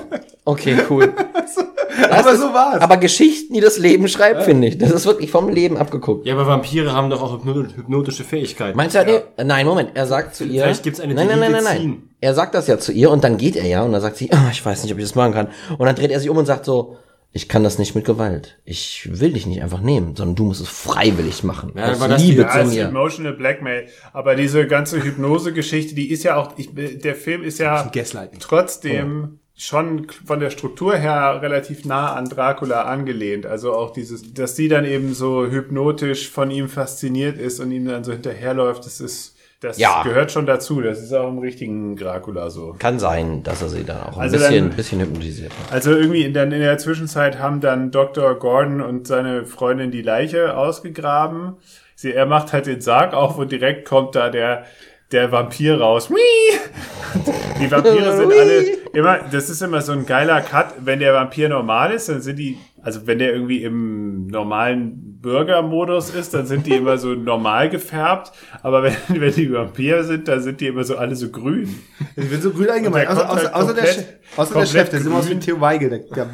[0.45, 1.13] Okay, cool.
[2.11, 2.81] Aber so war's.
[2.81, 4.77] Aber Geschichten, die das Leben schreibt, finde ich.
[4.77, 6.27] Das ist wirklich vom Leben abgeguckt.
[6.27, 8.77] Ja, aber Vampire haben doch auch hypno- hypnotische Fähigkeiten.
[8.77, 10.61] Meinst du, nee, nein, Moment, er sagt zu ihr.
[10.63, 12.03] Vielleicht gibt's eine Nein, nein, nein, nein, nein.
[12.21, 14.31] Er sagt das ja zu ihr und dann geht er ja und dann sagt sie,
[14.31, 15.47] ah, ich weiß nicht, ob ich das machen kann.
[15.77, 16.97] Und dann dreht er sich um und sagt so,
[17.37, 18.57] ich kann das nicht mit Gewalt.
[18.65, 21.71] Ich will dich nicht einfach nehmen, sondern du musst es freiwillig machen.
[21.75, 22.85] Ja, aber das- Liebe zu ist mir.
[22.87, 23.85] emotional Blackmail.
[24.11, 28.39] Aber diese ganze Hypnose-Geschichte, die ist ja auch, ich, der Film ist ja Gaslighting.
[28.39, 33.45] trotzdem schon von der Struktur her relativ nah an Dracula angelehnt.
[33.45, 37.85] Also auch dieses, dass sie dann eben so hypnotisch von ihm fasziniert ist und ihm
[37.85, 40.03] dann so hinterherläuft, das ist, das Ja.
[40.03, 40.81] gehört schon dazu.
[40.81, 42.75] Das ist auch im richtigen Dracula so.
[42.77, 45.71] Kann sein, dass er sie dann auch ein Also bisschen, dann- bisschen hypnotisiert hat.
[45.73, 48.35] Also irgendwie in der, in der Zwischenzeit haben dann Dr.
[48.35, 51.53] Gordon und seine Freundin die Leiche ausgegraben.
[51.95, 54.65] Sie, er macht halt den Sarg auf und direkt kommt da der,
[55.11, 56.09] der Vampir raus.
[57.59, 60.73] Die Vampire sind alle immer, das ist immer so ein geiler Cut.
[60.79, 66.09] Wenn der Vampir normal ist, dann sind die, also wenn der irgendwie im normalen Bürgermodus
[66.11, 68.31] ist, dann sind die immer so normal gefärbt.
[68.63, 71.79] Aber wenn, wenn die Vampir sind, dann sind die immer so alle so grün.
[72.15, 73.09] Ich bin so grün eingemalt.
[73.09, 74.05] Außer, außer, halt außer, der, Chef,
[74.37, 75.39] außer der Chef, der sieht immer aus wie grün.
[75.41, 75.89] Theo Weigel.
[75.89, 76.27] Der, der, der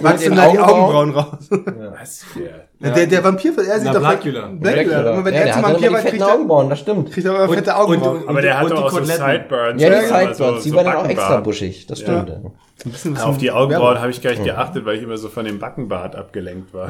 [0.00, 1.10] magst du den da die Augenbrauen?
[1.10, 1.48] Raus.
[1.50, 2.40] Was für
[2.80, 4.46] Der, der Vampir, er sieht Na, doch Blackula.
[4.52, 5.12] Blackula.
[5.14, 7.10] Immer wenn ja, er der zum hat Vampir war, die kriegt er, Augenbrauen, das stimmt.
[7.12, 8.28] kriegt er aber fette und- Augenbrauen.
[8.28, 9.02] Aber der hat doch auch so.
[9.02, 9.82] Sideburns.
[9.82, 12.28] Ja, die immer Sideboards, so- die waren dann auch extra buschig, das stimmt.
[12.28, 12.36] Ja.
[12.84, 15.28] Ein bisschen was Auf die Augenbrauen habe ich gar nicht geachtet, weil ich immer so
[15.28, 16.88] von dem Backenbart abgelenkt war.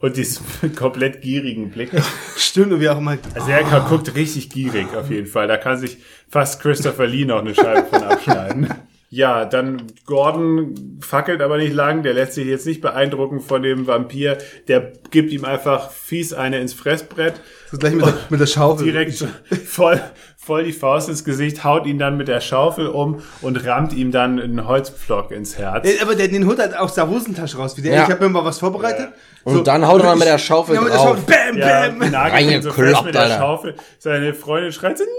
[0.00, 0.44] Und diesen
[0.76, 1.90] komplett gierigen Blick.
[2.36, 3.16] Stimmt, und wie auch immer.
[3.34, 5.48] Also er guckt richtig gierig auf jeden Fall.
[5.48, 8.68] Da kann sich fast Christopher Lee noch eine Scheibe von abschneiden.
[9.10, 12.02] Ja, dann Gordon fackelt aber nicht lang.
[12.02, 14.38] Der lässt sich jetzt nicht beeindrucken von dem Vampir.
[14.66, 17.34] Der gibt ihm einfach fies eine ins Fressbrett.
[17.70, 18.84] So gleich mit, der, mit der Schaufel.
[18.86, 19.24] direkt
[19.66, 20.00] voll,
[20.36, 24.10] voll die Faust ins Gesicht, haut ihn dann mit der Schaufel um und rammt ihm
[24.10, 25.88] dann einen Holzpflock ins Herz.
[25.88, 27.76] Äh, Aber der den holt halt aus der Hosentasche raus.
[27.76, 28.02] Wie der, Ja.
[28.04, 29.10] ich habe mir mal was vorbereitet.
[29.44, 31.18] Und dann haut er mal mit der Schaufel ja, mit der drauf.
[31.18, 31.24] Schaufel.
[31.52, 32.10] Bam, Ja, bam.
[32.10, 33.38] so Reingekloppt, mit der Alter.
[33.38, 33.74] Schaufel.
[33.98, 35.10] Seine Freundin schreit so, nein,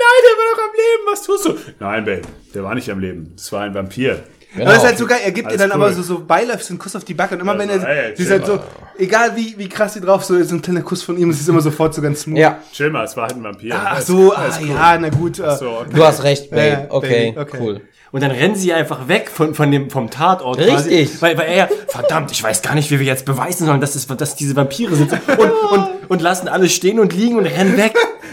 [0.00, 1.72] nein, der war doch am Leben, was tust du?
[1.78, 2.22] Nein, Babe,
[2.54, 4.20] der war nicht am Leben, das war ein Vampir.
[4.54, 4.64] Genau.
[4.64, 5.74] Aber das ist halt so geil, er gibt ihr dann cool.
[5.76, 8.16] aber so, so beiläufig einen Kuss auf die Backe und immer Also, wenn er, ey,
[8.16, 8.58] sie ist halt so,
[8.98, 11.48] egal wie, wie krass sie drauf, so, so ein kleiner Kuss von ihm, es ist
[11.50, 12.38] immer sofort so ganz smooth.
[12.38, 13.74] Ja, Chill mal, es war halt ein Vampir.
[13.78, 14.68] Ach so, ah, cool.
[14.68, 15.38] ja, na gut.
[15.38, 15.90] äh, So, okay.
[15.94, 16.66] du hast recht, Babe.
[16.66, 17.58] Ja, okay, Baby, okay.
[17.60, 17.80] cool.
[18.10, 20.58] Und dann rennen sie einfach weg von, von dem, vom Tatort.
[20.58, 21.20] Richtig.
[21.20, 23.94] Weil, weil er, ja, verdammt, ich weiß gar nicht, wie wir jetzt beweisen sollen, dass,
[23.94, 25.12] es, dass diese Vampire sind.
[25.12, 27.92] Und, und, und lassen alles stehen und liegen und rennen weg.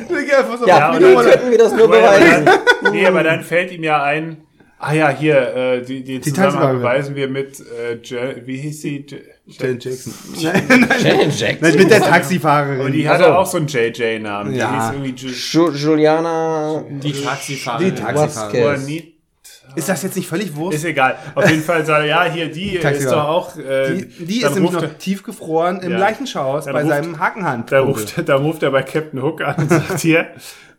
[0.10, 2.46] So, Ja, und wie könnten wir das nur Aber beweisen?
[2.84, 4.38] dann, nee, aber dann fällt ihm ja ein,
[4.80, 6.78] ah ja, hier, äh, die, die Zusammenhang Tanzwagen.
[6.80, 9.06] beweisen wir mit, äh, Je wie hieß sie?
[9.46, 10.14] Je Janet Jackson.
[10.42, 11.58] Nein, nein, Janet Jackson.
[11.70, 12.80] nein, mit der Taxifahrerin.
[12.82, 13.30] Und die hatte so.
[13.32, 14.54] auch so einen JJ-Namen.
[14.54, 14.92] Die Ja.
[14.92, 17.94] hieß irgendwie Ju Juliana Die Taxifahrerin.
[17.96, 19.04] Die Taxifahrerin.
[19.76, 20.78] Ist das jetzt nicht völlig wurscht?
[20.78, 21.18] Ist egal.
[21.36, 23.58] Auf jeden Fall sagt er, ja, hier, die ist doch auch.
[23.58, 25.98] Äh, Die, die ist nämlich noch tiefgefroren im Ja.
[25.98, 27.72] Leichenschauhaus bei ruft- seinem Hakenhand.
[27.72, 30.28] Da ruft, da ruft er bei Captain Hook an und sagt, hier,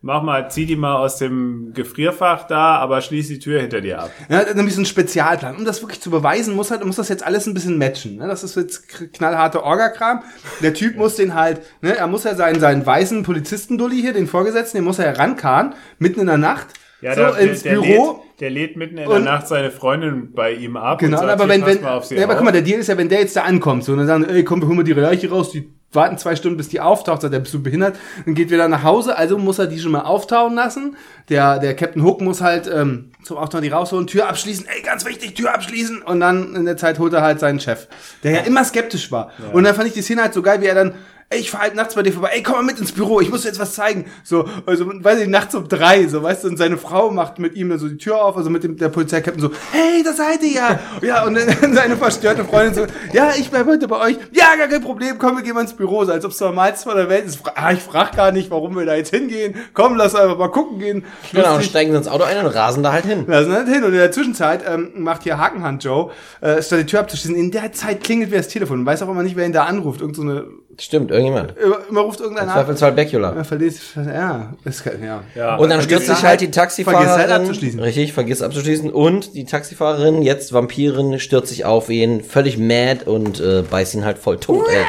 [0.03, 4.01] mach mal, zieh die mal aus dem Gefrierfach da, aber schließ die Tür hinter dir
[4.03, 4.11] ab.
[4.29, 5.57] Ja, das ist nämlich so ein Spezialplan.
[5.57, 8.17] Um das wirklich zu beweisen, muss halt, muss das jetzt alles ein bisschen matchen.
[8.17, 8.29] Ne?
[8.29, 10.23] Das ist jetzt knallharte Orga-Kram.
[10.63, 14.27] Der Typ muss den halt, ne, er muss ja seinen, seinen weißen Polizistendulli hier, den
[14.29, 16.69] Vorgesetzten, den muss er herankarren, mitten in der Nacht,
[17.01, 18.13] Ja, so der, ins der, der Büro.
[18.13, 20.99] Lädt, der lädt mitten in Und- der Nacht seine Freundin bei ihm ab.
[20.99, 22.38] Genau, und sagt, aber wenn, wenn, mal auf sie ja, aber auf.
[22.38, 24.25] guck mal, der Deal ist ja, wenn der jetzt da ankommt, so, und dann sagen,
[24.25, 27.22] ey, komm, wir holen mal die Leiche raus, die warten zwei Stunden, bis die auftaucht,
[27.22, 27.96] sagt, der bist du behindert,
[28.27, 30.96] dann geht wieder nach Hause, also muss er die schon mal auftauen lassen.
[31.31, 35.07] Der, der Captain Hook muss halt ähm, zum Auftauchen die rausholen, Tür abschließen, ey, ganz
[35.07, 37.87] wichtig, Tür abschließen, und dann in der Zeit holt er halt seinen Chef,
[38.22, 39.31] der ja immer skeptisch war.
[39.53, 40.94] Und dann fand ich die Szene halt so geil, wie er dann
[41.31, 43.31] ey, ich fahr halt nachts bei dir vorbei, ey, komm mal mit ins Büro, ich
[43.31, 44.07] muss dir jetzt was zeigen.
[44.23, 47.55] So, also, weiß ich, nachts um drei, so, weißt du, und seine Frau macht mit
[47.55, 50.43] ihm dann so die Tür auf, also mit dem, der Polizeikapitän so, hey, da seid
[50.43, 50.81] ihr ja.
[51.03, 54.19] Ja, und dann seine verstörte Freundin so, ja, ich bleib heute bei euch.
[54.33, 56.89] Ja, gar kein Problem, komm, wir gehen mal ins Büro, so, als ob es normalste
[56.89, 57.41] von der Welt ist.
[57.55, 59.55] Ah, ich frag gar nicht, warum wir da jetzt hingehen.
[59.75, 61.05] Komm, lass einfach mal gucken gehen.
[61.33, 63.25] Genau, und steigen sie ins Auto ein und rasen da halt hin.
[63.27, 63.83] Lassen halt hin.
[63.83, 66.11] Und in der Zwischenzeit ähm, macht hier Hakenhand Joe,
[66.41, 67.37] äh, statt die Tür abzuschließen.
[67.37, 68.87] In der Zeit klingelt wieder das Telefon.
[68.87, 70.01] Weiß auch immer nicht, wer ihn da anruft.
[70.01, 70.47] Irgend so eine,
[70.79, 71.57] Stimmt, irgendjemand.
[71.57, 72.59] immer, immer ruft irgendeiner an.
[72.59, 73.35] Zweifelsfall Becula.
[73.35, 75.23] Ja, verliest, ja, ist, ja.
[75.35, 75.57] ja.
[75.57, 77.31] Und dann stürzt sich halt die Vergiss halt Taxifahrerin.
[77.43, 77.81] abzuschließen.
[77.81, 78.91] Richtig, vergiss abzuschließen.
[78.93, 84.05] Und die Taxifahrerin, jetzt Vampirin, stürzt sich auf ihn, völlig mad und äh, beißt ihn
[84.05, 84.85] halt voll tot, ey.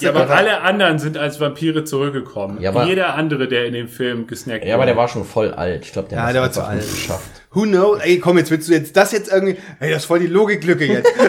[0.00, 2.60] ja, aber alle anderen sind als Vampire zurückgekommen.
[2.60, 5.52] Ja, aber- Jeder andere, der in dem Film gesnackt Ja, aber der war schon voll
[5.52, 5.84] alt.
[5.84, 6.80] Ich glaube, der, Ja, der war einfach zu alt.
[6.80, 7.28] nicht geschafft.
[7.52, 7.98] Who knows?
[8.02, 9.56] Ey, komm, jetzt willst du jetzt das jetzt irgendwie.
[9.80, 11.10] Ey, das ist voll die Logiklücke jetzt.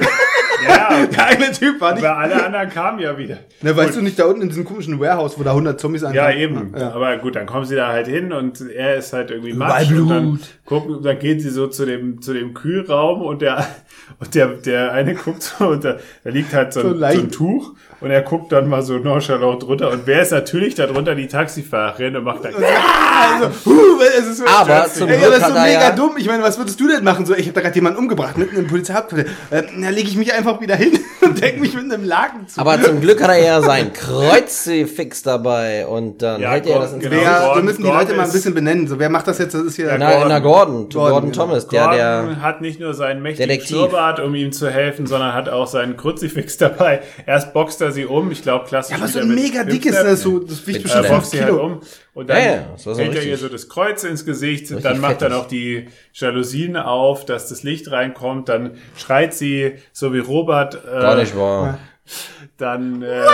[0.68, 2.04] Ja, Der eine Typ war nicht.
[2.06, 3.38] aber alle anderen kamen ja wieder.
[3.62, 6.10] Na, weißt du nicht, da unten in diesem komischen Warehouse, wo da 100 Zombies Ja,
[6.10, 6.38] ankamen?
[6.38, 6.74] eben.
[6.78, 6.92] Ja.
[6.94, 9.92] Aber gut, dann kommen sie da halt hin und er ist halt irgendwie matsch.
[9.92, 10.40] Und dann, Blut.
[10.66, 13.66] gucken, dann gehen sie so zu dem, zu dem Kühlraum und der,
[14.20, 17.32] und der, der eine guckt so und da, da liegt halt so ein, So ein
[17.32, 21.16] Tuch und er guckt dann mal so nonchalant drunter und wer ist natürlich da drunter?
[21.16, 25.30] Die Taxifahrerin und macht dann, Also, huh, es ist so Aber Ey, zum ja, Glück
[25.32, 26.12] das ist so mega ja- dumm.
[26.18, 27.26] Ich meine, was würdest du denn machen?
[27.26, 29.32] So, ich habe da gerade jemanden umgebracht, mitten im Polizeihauptquartier.
[29.52, 32.60] Äh, da lege ich mich einfach wieder hin und denke mich mit einem Laken zu.
[32.60, 36.94] Aber zum Glück hat er ja sein Kreuzifix dabei und dann Ja, hält er das
[36.94, 37.16] ins genau.
[37.16, 38.88] wer, wir Gordon- müssen die Leute mal ein bisschen benennen.
[38.88, 39.54] So, wer macht das jetzt?
[39.54, 39.88] Das ist hier.
[39.88, 40.28] Ja, Na, Gordon.
[40.30, 41.34] na Gordon, Gordon, Gordon.
[41.34, 43.76] Thomas, der, Gordon der, hat nicht nur seinen mächtigen Detektiv.
[43.78, 47.02] Schnurrbart, um ihm zu helfen, sondern hat auch seinen Kruzifix dabei.
[47.26, 48.96] Erst boxt er sie um, ich glaube klassisch.
[48.98, 51.12] aber so ein mega dickes, das, so, das wiegt bestimmt Er Step.
[51.12, 51.66] 5 boxt sie halt Kilo.
[51.66, 51.80] um
[52.14, 55.22] und dann Ja, ja, hält er ihr so das Kreuz ins Gesicht, Richtig dann macht
[55.22, 60.84] er noch die Jalousien auf, dass das Licht reinkommt, dann schreit sie, so wie Robert,
[60.84, 61.80] gar äh, nicht wahr.
[62.58, 63.26] dann äh,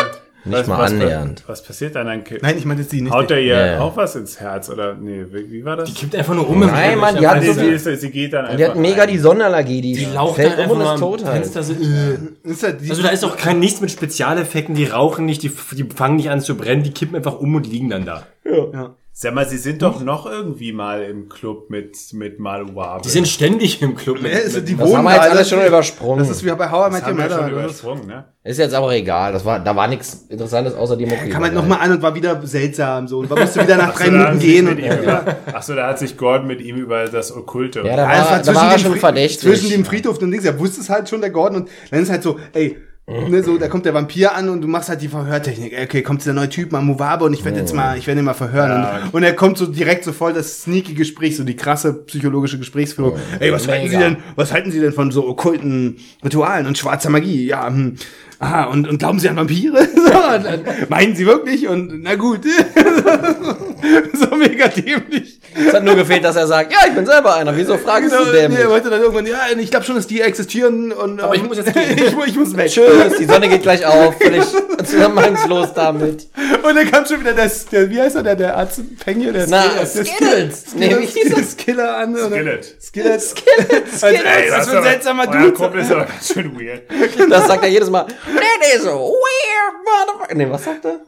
[0.45, 1.43] Nicht mal annähernd.
[1.47, 2.07] Was passiert dann?
[2.07, 3.13] dann Nein, ich meine jetzt die nicht.
[3.13, 3.79] Haut er ihr Ja, ja.
[3.81, 5.89] auch was ins Herz oder nee, wie, wie war das?
[5.89, 6.63] Die kippt einfach nur um.
[6.63, 6.97] im Nein.
[6.97, 9.09] Mann, die hat so sie, ist, sie geht dann einfach Die hat mega ein.
[9.09, 11.35] die Sonnenallergie, die, Die fällt dann um und einfach ist tot halt.
[11.43, 12.17] Fenster so, äh.
[12.49, 15.51] Ist ja die, Also da ist auch kein nichts mit Spezialeffekten, die rauchen nicht, die,
[15.71, 18.25] die fangen nicht an zu brennen, die kippen einfach um und liegen dann da.
[18.45, 18.95] ja.
[19.21, 23.01] Sag mal, sie sind doch noch irgendwie mal im Club mit, mit Maluabe.
[23.03, 24.21] Die sind ständig im Club.
[24.21, 26.19] Mit, Ja, ist, die Das wohnen haben wir jetzt alle- alles schon übersprungen.
[26.19, 27.49] Das ist wie bei How I Met das Your Mother.
[27.49, 28.25] übersprungen, ne?
[28.45, 29.33] Ist jetzt aber egal.
[29.33, 31.29] Das war, da war nichts Interessantes außer die Mucki.
[31.31, 33.17] Kam halt nochmal an und war wieder seltsam so.
[33.19, 34.65] Und man musste wieder nach drei Minuten gehen.
[34.67, 37.79] mit Und, ihm über, ach so, da hat sich Gordon mit ihm über das Okkulte.
[37.79, 39.41] Ja, da Ja, war, es da war er dem schon verdächtig.
[39.41, 41.63] Zwischen dem Friedhof und Dings, er wusste es halt schon, der Gordon.
[41.63, 42.77] Und dann ist halt so, ey,
[43.09, 45.73] ne, so, da kommt der Vampir an und du machst halt die Verhörtechnik.
[45.83, 48.25] Okay, kommt dieser neue Typ, mal Muwabe und ich werde jetzt mal, ich werde ihn
[48.25, 48.69] mal verhören.
[48.69, 49.01] Ja.
[49.05, 52.59] Und, und er kommt so direkt so voll das sneaky Gespräch, so die krasse psychologische
[52.59, 53.17] Gesprächsführung.
[53.39, 54.09] Ey, was halten Sie Mega.
[54.09, 57.47] denn, was halten Sie denn von so okkulten Ritualen und schwarzer Magie?
[57.47, 57.95] Ja, hm.
[58.41, 59.87] Aha, und, und glauben Sie an Vampire?
[59.99, 61.67] So, meinen Sie wirklich?
[61.67, 62.41] Und na gut.
[64.13, 65.38] so mega dämlich.
[65.55, 67.55] Es hat nur gefehlt, dass er sagt, ja, ich bin selber einer.
[67.55, 68.51] Wieso fragst du Genau, denn?
[68.51, 71.41] nee, er wollte dann irgendwann, ja, ich glaube schon, dass die existieren und Aber ich
[71.41, 71.97] ähm, muss jetzt gehen.
[71.97, 72.67] ich, ich muss weg.
[72.69, 74.15] Tschüss, die Sonne geht gleich auf.
[74.17, 74.43] Völlig
[74.85, 76.27] zusammenhangslos damit.
[76.63, 79.45] Und dann kam schon wieder das, der, wie heißt er, der, der Arzt Penny, der
[79.47, 80.65] Na, der Skittles.
[80.75, 82.13] Nee, wie hieß Skillet, Skiller an.
[82.15, 82.75] oder- Skillet.
[82.81, 83.21] Skillet.
[83.21, 84.03] Skittles.
[84.03, 85.53] Ey, was für ein seltsamer Dude.
[85.53, 86.83] Kumpel ist aber ganz schön weird.
[87.29, 88.05] Das sagt er jedes Mal.
[88.05, 90.35] That is a weird motherfucker.
[90.35, 90.99] Nee, was sagt er?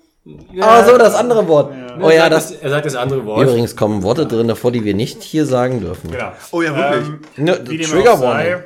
[0.59, 1.73] Ah, so, das andere Wort.
[1.99, 2.51] Oh er, ja, sagt das.
[2.51, 3.41] er sagt das andere Wort.
[3.41, 6.11] Übrigens kommen Worte drin davor, die wir nicht hier sagen dürfen.
[6.11, 6.31] Genau.
[6.51, 7.07] Oh ja, wirklich.
[7.07, 8.63] Ähm, Ne, Trigger Warning.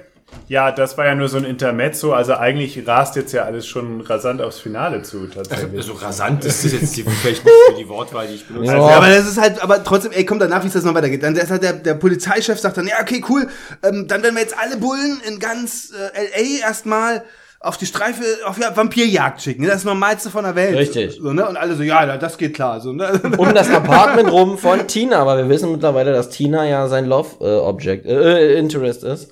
[0.48, 2.14] Ja, das war ja nur so ein Intermezzo.
[2.14, 5.84] Also eigentlich rast jetzt ja alles schon rasant aufs Finale zu, tatsächlich.
[5.86, 8.74] So rasant ist das jetzt die, vielleicht nicht für die Wortwahl, die ich benutze.
[8.74, 8.90] Ja.
[8.90, 11.24] Ja, aber das ist halt, aber trotzdem, ey, komm danach, wie es das noch weitergeht.
[11.24, 13.48] Dann ist halt der, der Polizeichef sagt dann, ja, okay, cool,
[13.82, 17.24] ähm, dann werden wir jetzt alle Bullen in ganz äh, LA erstmal
[17.66, 19.64] auf die Streife, auf ja, Vampirjagd schicken.
[19.64, 20.78] Das ist das Normalste von der Welt.
[20.78, 21.18] Richtig.
[21.20, 21.48] So, ne?
[21.48, 22.80] Und alle so, ja, das geht klar.
[22.80, 23.20] So, ne?
[23.38, 27.30] um das Apartment rum von Tina, aber wir wissen mittlerweile, dass Tina ja sein Love
[27.42, 29.32] äh, Object, äh, Interest ist.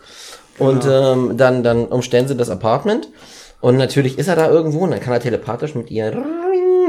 [0.57, 3.07] Und ähm, dann, dann umstellen sie das Apartment.
[3.61, 6.11] Und natürlich ist er da irgendwo und dann kann er telepathisch mit ihr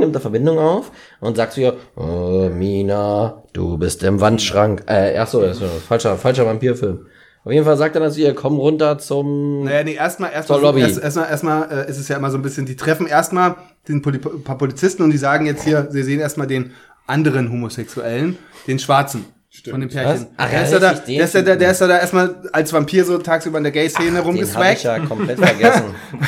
[0.01, 0.91] nimmt er Verbindung auf
[1.21, 4.85] und sagt zu ihr, oh, Mina, du bist im Wandschrank.
[4.87, 7.07] Äh, ach so, das ist ein falscher, falscher Vampirfilm.
[7.45, 9.65] Auf jeden Fall sagt er dann zu ihr, komm runter zum...
[9.65, 12.75] Naja, nee, erstmal, erstmal, erstmal, erstmal äh, ist es ja immer so ein bisschen, die
[12.75, 16.73] treffen erstmal den Poli paar Polizisten und die sagen jetzt hier, sie sehen erstmal den
[17.07, 19.27] anderen Homosexuellen, den Schwarzen.
[19.71, 20.23] Von dem Pärchen.
[20.23, 20.27] Was?
[20.37, 22.35] Ach, der, ja, ist ja da, der, ist ja da, der ist ja da erstmal
[22.53, 25.85] als Vampir so tagsüber in der Gay-Szene Den hab ich ja komplett vergessen.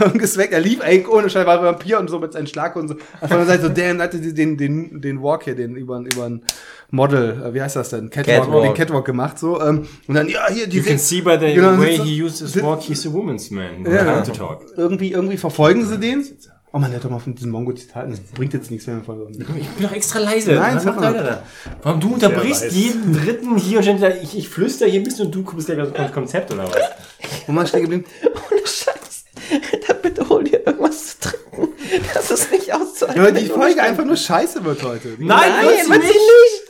[0.00, 0.52] rumgeswaggt.
[0.52, 2.94] Er lief eigentlich ohne Scheiß, war Vampir und so mit seinen Schlag und so.
[3.20, 6.26] Auf der Seite so, der hatte die- den, den, den Walk hier, den über, über
[6.26, 6.42] ein
[6.90, 8.10] Model, äh, wie heißt das denn?
[8.10, 8.64] Catwalk, Catwalk.
[8.64, 9.60] den Catwalk gemacht, so.
[9.60, 12.22] Ähm, und dann, ja, hier, die You can see by the Genau, way so- he
[12.22, 13.84] uses his walk, he's a woman's man.
[13.84, 14.20] Ja, ja.
[14.20, 14.64] to talk.
[14.76, 16.24] irgendwie, irgendwie verfolgen sie den.
[16.74, 18.10] Oh man, der hat doch mal von diesen Mongo-Zitaten.
[18.12, 19.28] Das bringt jetzt nichts, wenn wir folgen.
[19.30, 20.52] Ich bin doch extra leise.
[20.52, 21.12] Nein, sag macht mal.
[21.12, 21.42] der da?
[21.82, 25.26] Warum du unterbrichst jeden dritten hier und ständig da, ich, ich flüster hier ein bisschen
[25.26, 26.76] und du kommst ja das Konzept oder was?
[27.46, 28.04] Wo man stehen geblieben?
[28.24, 29.24] Ohne Scheiß.
[29.86, 31.68] Da bitte hol dir irgendwas zu trinken.
[32.14, 33.22] Das ist nicht auszuhalten.
[33.22, 35.08] Ja, die Folge einfach nur scheiße wird heute.
[35.18, 36.61] Nein, Nein, wird sie wird sie nicht.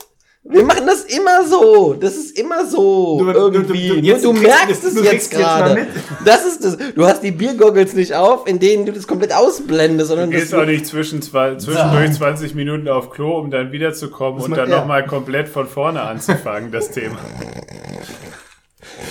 [0.53, 1.93] Wir machen das immer so.
[1.93, 3.19] Das ist immer so.
[3.19, 3.87] Du- du- irgendwie.
[3.87, 5.73] du- Nur jetzt- du du merkst kriegst- es du jetzt gerade.
[5.75, 5.87] mit.
[6.25, 6.77] Das ist das.
[6.95, 10.53] Du hast die Biergoggles nicht auf, in denen du das komplett ausblendest, sondern das Gehst
[10.55, 14.69] auch nicht zwischen zwei, zwischendurch 20 Minuten auf Klo, um dann wiederzukommen und man- dann
[14.69, 14.77] ja.
[14.79, 17.17] nochmal komplett von vorne anzufangen, das Thema.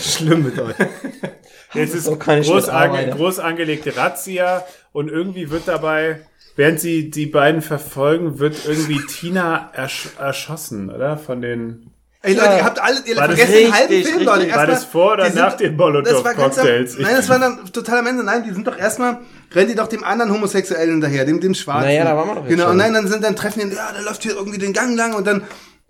[0.01, 0.75] Schlimm mit euch.
[1.75, 6.21] Jetzt ist groß, ange, groß angelegte Razzia und irgendwie wird dabei,
[6.57, 11.17] während sie die beiden verfolgen, wird irgendwie Tina ersch erschossen, oder?
[11.19, 11.89] Von den.
[12.25, 14.39] Ey Leute, ihr habt alle, ihr War das vergesst den halben richtig, Film, Leute.
[14.43, 14.55] richtig.
[14.57, 16.99] War das vor oder die sind- nach den Das war ganz am, Molotow-Cocktails?
[17.01, 18.23] Nein, das war dann total am Ende.
[18.23, 19.19] Nein, die sind doch erstmal,
[19.53, 21.89] rennen die doch dem anderen Homosexuellen hinterher, dem, dem Schwarzen.
[21.89, 22.71] Naja, da waren wir doch jetzt Genau, schon.
[22.73, 25.15] und nein, dann sind, dann treffen die, ja, der läuft hier irgendwie den Gang lang
[25.15, 25.43] und dann,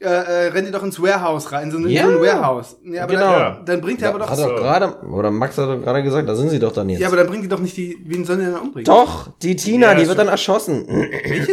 [0.02, 2.04] äh, äh, rennen die doch ins Warehouse rein, so in Ja.
[2.04, 2.76] so ein Warehouse.
[2.84, 3.32] Ja, aber Genau.
[3.32, 6.28] dann, dann bringt er aber doch, Hat er gerade, oder Max hat doch gerade gesagt,
[6.28, 7.00] da sind sie doch dann jetzt.
[7.00, 8.84] ja, aber dann bringt die doch nicht die, wen sollen die denn umbringen?
[8.84, 10.08] doch, die Tina, Ja, die schon.
[10.08, 10.86] wird dann erschossen.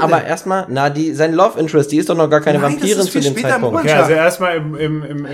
[0.02, 3.02] Aber erstmal, na, die, sein Love Interest, die ist doch noch gar keine Nein, Vampirin
[3.06, 3.86] zu dem Zeitpunkt.
[3.86, 5.28] Ja, also erstmal im, im, im, im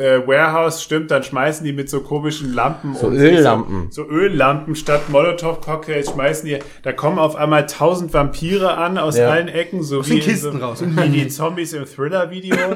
[0.00, 3.86] äh, Warehouse stimmt, dann schmeißen die mit so komischen Lampen So um Öllampen.
[3.90, 9.16] So, so Öllampen statt Molotow-Cocktails schmeißen die, da kommen auf einmal tausend Vampire an aus
[9.16, 9.30] Ja.
[9.30, 10.82] allen Ecken, so den wie, Kisten so, raus.
[10.84, 12.56] wie die Zombies im Thriller-Video.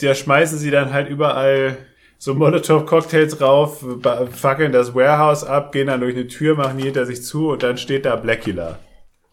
[0.00, 1.76] Da schmeißen sie dann halt überall
[2.18, 6.84] so Molotow-Cocktails drauf, ba- fackeln das Warehouse ab, gehen dann durch eine Tür, machen die
[6.84, 8.78] hinter sich zu und dann steht da Blackula.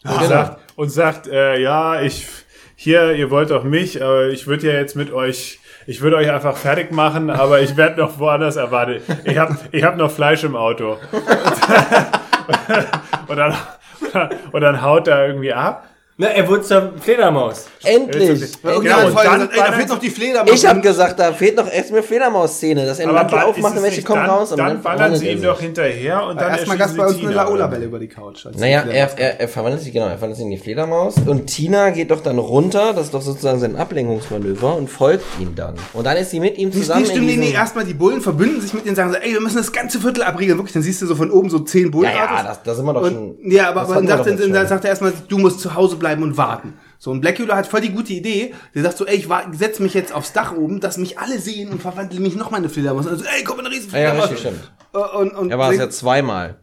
[0.04, 2.26] Und sagt, und sagt äh, ja, ich
[2.76, 6.30] hier, ihr wollt doch mich, aber ich würde ja jetzt mit euch, ich würde euch
[6.30, 9.02] einfach fertig machen, aber ich werde noch woanders erwartet.
[9.24, 10.92] Ich habe ich hab noch Fleisch im Auto.
[13.28, 13.54] und, dann,
[14.52, 15.86] und dann haut er irgendwie ab.
[16.20, 17.64] Na, er wurde zur Fledermaus.
[17.82, 18.60] Endlich!
[18.62, 20.52] Genau, und dann ey, da dann fehlt noch die Fledermaus.
[20.52, 23.96] Ich habe gesagt, da fehlt noch erst eine Fledermaus-Szene, dass er den Mantel es welche
[23.96, 26.76] nicht kommen dann, raus und dann ballern verwandelt sie ihm doch hinterher und dann Erstmal
[26.76, 27.34] gab's erschießen bei uns eine?
[27.36, 28.44] Laola-Bälle über die Couch.
[28.44, 31.14] als Naja, die er, er, er verwandelt sich, genau, er verwandelt sich in die Fledermaus
[31.24, 35.54] und Tina geht doch dann runter, das ist doch sozusagen sein Ablenkungsmanöver und folgt ihm
[35.54, 35.76] dann.
[35.94, 38.74] Und dann ist sie mit ihm zusammen stimmt, in nee, erstmal die Bullen verbünden sich
[38.74, 40.58] mit denen und sagen so, ey, wir müssen das ganze Viertel abriegeln.
[40.58, 42.36] Wirklich, dann siehst du so von oben so zehn ja, Bullenautos.
[42.36, 43.38] ja, das, das sind wir doch schon...
[43.42, 46.74] Ja, aber, dann dann, dann sagt er erstmal, du musst zu Hause bleiben und warten.
[46.98, 48.54] So, und Blackula hat voll die gute Idee.
[48.74, 51.38] Der sagt so, ey, ich wa- setz mich jetzt aufs Dach oben, dass mich alle
[51.38, 53.06] sehen und verwandle mich noch mal in eine Fledermaus.
[53.06, 54.60] Also, ey, komm, eine riesen Ja, ja, richtig, stimmt.
[54.92, 56.56] Äh, Und, und Er war es ja zweimal.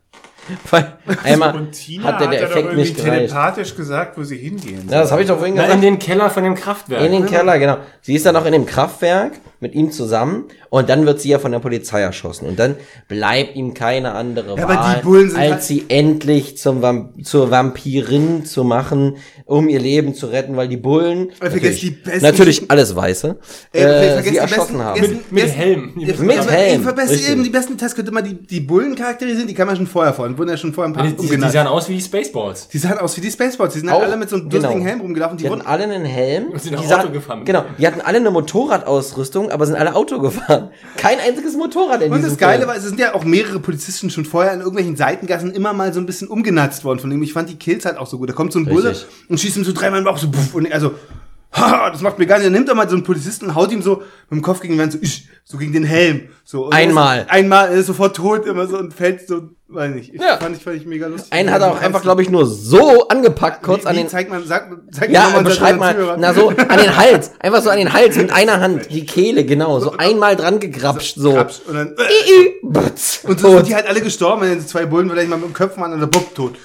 [0.72, 0.94] Weil
[1.26, 3.14] einmal Und Tina hat der, der er doch Effekt irgendwie nicht gereicht.
[3.28, 4.88] telepathisch gesagt, wo sie hingehen.
[4.90, 5.76] Ja, das habe ich doch vorhin Na, gesagt.
[5.76, 7.02] in den Keller von dem Kraftwerk.
[7.04, 7.78] In den Keller, genau.
[8.02, 11.40] Sie ist dann auch in dem Kraftwerk mit ihm zusammen und dann wird sie ja
[11.40, 12.76] von der Polizei erschossen und dann
[13.08, 18.64] bleibt ihm keine andere Ja, Wahl, halt- als sie endlich zum Vamp zur Vampirin zu
[18.64, 23.38] machen, um ihr Leben zu retten, weil die Bullen natürlich, die besten- natürlich alles Weiße
[23.74, 25.02] Ey, äh, sie die erschossen besten- haben.
[25.02, 25.92] Mit besten- Helm.
[25.96, 27.32] Mit Helm, verbessert richtig.
[27.32, 30.14] eben, die besten Tests könnte man die, die Bullen charakterisieren, die kann man schon vorher
[30.14, 30.28] vor.
[30.38, 32.68] Wurden ja schon vorher ein paar Die, die, die sahen aus wie die Spaceballs.
[32.68, 33.74] Die sahen aus wie die Spaceballs.
[33.74, 34.62] Die sind halt Auch- alle mit so einem genau.
[34.64, 35.38] durstigen Helm rumgelaufen.
[35.38, 36.48] Die, Die hatten wurden, alle einen Helm.
[36.50, 37.46] Und sind auch die sahen- Auto gefahren.
[37.46, 40.70] Genau, die hatten alle eine Motorradausrüstung, aber sind alle Auto gefahren.
[40.98, 42.70] Kein einziges Motorrad in und diesem das Geile Film.
[42.70, 46.00] war, es sind ja auch mehrere Polizisten schon vorher in irgendwelchen Seitengassen immer mal so
[46.00, 47.00] ein bisschen umgenatzt worden.
[47.00, 48.30] Von dem ich fand die Kills halt auch so gut.
[48.30, 48.96] Da kommt so ein Bulle
[49.30, 50.94] und schießt ihm so dreimal im Bauch so puff, und also
[51.58, 52.46] ha, das macht mir gar nicht.
[52.46, 53.98] Dann nimmt er mal so einen Polizisten und haut ihm so
[54.30, 56.30] mit dem Kopf gegen den Wand, so, ich, so gegen den Helm.
[56.44, 57.22] So, und Einmal.
[57.22, 60.14] Ist, einmal, er ist sofort tot, immer so und fällt so, weiß nicht.
[60.14, 60.38] Ich, Ja.
[60.38, 61.32] fand, ich, fand ich mega lustig.
[61.34, 64.08] Einen hat er auch einfach, glaube ich, nur so angepackt, kurz wie, an wie, den.
[64.10, 66.20] Zeig mal, sag, zeig Ja, mal beschreib mal, Zuhörern.
[66.20, 69.44] na so, an den Hals, einfach so an den Hals mit einer Hand, die Kehle,
[69.46, 71.34] genau, so einmal dran gegrapscht, so.
[71.34, 71.60] Krapsch.
[71.68, 71.96] Und dann,
[72.62, 75.46] Butz, und so sind die halt alle gestorben, wenn die zwei Bullen vielleicht mal mit
[75.48, 76.56] dem Köpfmann an der Bob tot.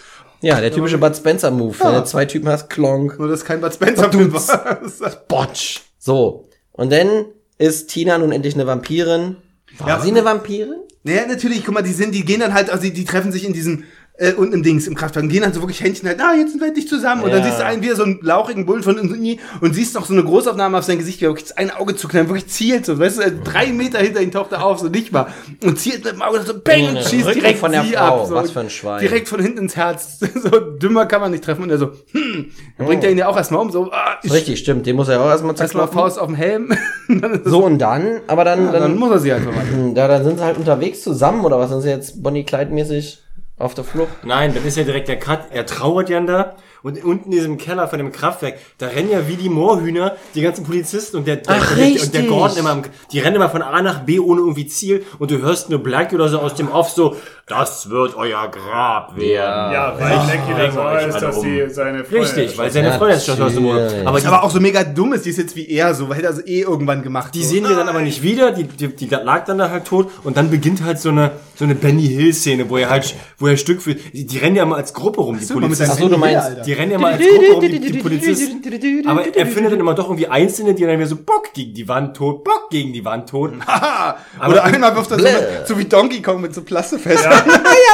[0.43, 2.01] Ja, der typische Bud Spencer Move, wenn Ja.
[2.01, 4.81] du zwei Typen hast, klonk, Nur, dass kein Bud Spencer Film war.
[5.29, 5.81] Botsch.
[5.99, 6.49] So.
[6.73, 7.27] Und dann
[7.59, 9.37] ist Tina nun endlich eine Vampirin.
[9.79, 10.81] War Ja, sie eine Vampirin?
[11.05, 13.45] Naja, natürlich, guck mal, die sind, die gehen dann halt, also die, die treffen sich
[13.45, 13.85] in diesem,
[14.19, 16.61] äh, unten im Dings, im Kraftwagen, gehen dann so wirklich Händchen halt, ah, jetzt sind
[16.61, 17.23] wir endlich zusammen.
[17.23, 17.47] Und dann Ja.
[17.47, 20.23] siehst du einen wieder so einen lauchigen Bullen von unten und siehst noch so eine
[20.25, 23.23] Großaufnahme auf sein Gesicht, wie er wirklich eine Auge zuknallt, wirklich zielt, so, weißt du,
[23.23, 25.27] äh, drei Meter hinter ihm taucht er auf, so nicht mal.
[25.65, 28.27] Und zielt mit dem Auge so, bang, und schießt Rücken direkt von der Frau, ab.
[28.29, 29.01] So, was für ein Schwein.
[29.01, 30.19] Direkt von hinten ins Herz.
[30.43, 31.63] So dümmer kann man nicht treffen.
[31.63, 34.33] Und er so, hm, dann bringt er ihn ja auch erstmal um, so, ah, ich,
[34.33, 35.99] Richtig, stimmt, den muss er auch erstmal erstmal zerkloppen.
[35.99, 36.77] Faust auf den Helm.
[37.45, 39.65] So und dann, aber dann, dann dann, muss er sie einfach mal.
[39.95, 41.69] da, dann sind sie halt unterwegs zusammen, oder was?
[41.71, 43.19] Sind sie jetzt Bonnie Clyde-mäßig
[43.63, 44.25] auf der Flucht?
[44.25, 45.51] Nein, dann ist ja direkt der Cut.
[45.51, 46.57] Er trauert ja da.
[46.83, 50.41] Und unten in diesem Keller von dem Kraftwerk, da rennen ja wie die Moorhühner die
[50.41, 52.29] ganzen Polizisten und der, der, Ach, und der, der richtig.
[52.29, 52.83] Gordon immer,
[53.13, 56.13] die rennen immer von A nach B ohne irgendwie Ziel und du hörst nur Black
[56.13, 57.15] oder so aus dem Off so,
[57.47, 59.73] das wird euer Grab werden.
[59.73, 61.43] Ja, weil Ich Blackie bring dann ist, alle dass um.
[61.43, 64.07] sie seine Freundin Richtig, weil seine Ja, Freundin ist schon aus dem.
[64.07, 66.19] Aber die, aber auch so mega dumm ist, die ist jetzt wie er, so, weil
[66.19, 67.35] er das eh irgendwann gemacht.
[67.35, 67.51] die so.
[67.51, 70.37] sehen wir dann aber nicht wieder, die, die, die lag dann da halt tot und
[70.37, 73.57] dann beginnt halt so eine, so eine Benny Hill Szene, wo er halt, wo er
[73.57, 75.87] Stück für, die, die rennen ja immer als Gruppe rum, die mal, mit Polizisten.
[75.87, 76.63] seinem Ach so, du meinst, Alter.
[76.63, 78.63] Die rennen ja mal als Gruppe rum, die, die Polizisten.
[79.07, 81.89] Aber er findet dann immer doch irgendwie Einzelne, die dann wieder so Bock gegen die
[81.89, 83.53] Wand tot, Bock gegen die Wand tot.
[83.67, 84.17] Haha.
[84.49, 85.27] Oder einmal wirft er so,
[85.67, 87.32] so wie Donkey Kong mit so Plastefest.
[87.33, 87.93] Ja,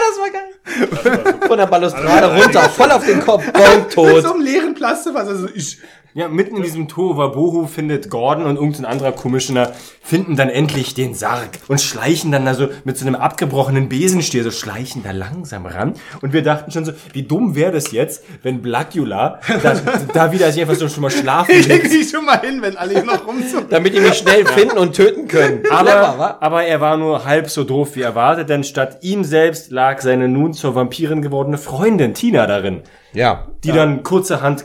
[1.46, 4.24] Von der Balustrade Also, runter, voll auf den Kopf, bonk, Mit so tot.
[4.26, 5.28] einem leeren Plastefass.
[5.28, 5.78] Also ich,
[6.18, 9.70] Ja, mitten in diesem Tohuwabohu findet Gordon und irgendein anderer Commissioner
[10.02, 14.42] finden dann endlich den Sarg und schleichen dann da so mit so einem abgebrochenen Besenstiel,
[14.42, 15.94] so schleichen da langsam ran.
[16.20, 19.74] Und wir dachten schon so, wie dumm wäre das jetzt, wenn Blackula da,
[20.12, 21.94] da wieder sich einfach so schon mal schlafen ich leg legt.
[21.94, 23.68] dich schon mal hin, wenn alle hier noch rumzucken.
[23.70, 25.62] Damit die mich schnell finden und töten können.
[25.70, 30.00] Aber, aber er war nur halb so doof wie erwartet, denn statt ihm selbst lag
[30.00, 33.46] seine nun zur Vampirin gewordene Freundin Tina darin, Ja.
[33.62, 34.64] die dann kurzerhand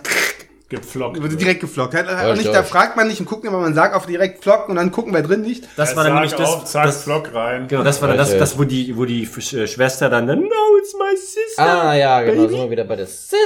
[0.74, 1.22] gepflockt.
[1.22, 1.94] Wurde direkt geflockt.
[1.94, 3.96] Hat, hat Ja, auch nicht, ich da fragt man nicht und guckt immer, man sagt
[3.96, 5.68] auf direkt flocken und dann gucken, wer drin liegt.
[5.78, 7.68] Das war dann nämlich das, auf, zack, das Flock rein.
[7.68, 10.48] Genau, das war dann das, das, wo die, wo die äh, Schwester dann, dann, no,
[10.80, 11.62] it's my sister.
[11.64, 12.50] Ah, ja, genau, baby.
[12.54, 13.38] sind wir wieder bei der Sister.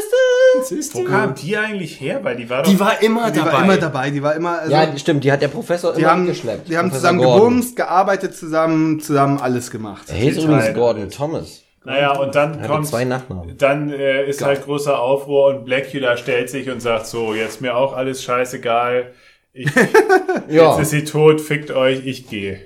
[0.63, 0.99] Sister.
[0.99, 2.19] Wo kam die eigentlich her?
[2.23, 2.69] Weil die war doch...
[2.71, 3.51] Die war immer Die dabei.
[3.53, 4.09] war immer dabei.
[4.09, 6.67] Die war immer, also, Ja, die- stimmt, die hat der Professor die immer haben, geschleppt.
[6.69, 7.49] die haben Professor zusammen Gordon.
[7.49, 10.03] gebumst, gearbeitet zusammen, zusammen alles gemacht.
[10.07, 10.73] Er hieß Die übrigens.
[10.73, 11.63] Gordon Thomas.
[11.87, 12.85] Naja, und dann kommt...
[12.87, 13.57] zwei Nachnamen.
[13.57, 17.75] Dann äh, ist halt großer Aufruhr und Blackula stellt sich und sagt so, jetzt mir
[17.75, 19.13] auch alles scheißegal.
[19.53, 19.69] Ich,
[20.49, 20.71] Ja.
[20.71, 22.59] Jetzt ist sie tot, fickt euch, ich gehe.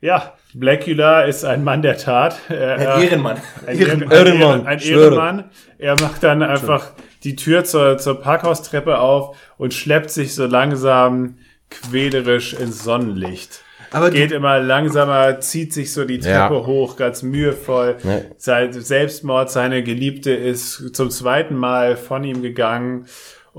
[0.00, 2.38] Ja, Blackula ist ein Mann der Tat.
[2.48, 3.36] Er, Ein Ehrenmann.
[3.66, 4.66] Ein, Ehrenmann, Ehrenmann.
[4.66, 5.00] Ein, Ehren- ein.
[5.00, 5.44] Ehrenmann.
[5.78, 6.92] Er macht dann einfach
[7.24, 11.38] die Tür zur, zur Parkhaustreppe auf und schleppt sich so langsam
[11.70, 13.62] quälerisch ins Sonnenlicht.
[13.90, 16.66] Aber Geht immer langsamer, zieht sich so die Treppe Ja.
[16.66, 17.96] hoch, ganz mühevoll.
[18.04, 18.20] Ja.
[18.36, 23.06] Sein Selbstmord, seine Geliebte ist zum zweiten Mal von ihm gegangen.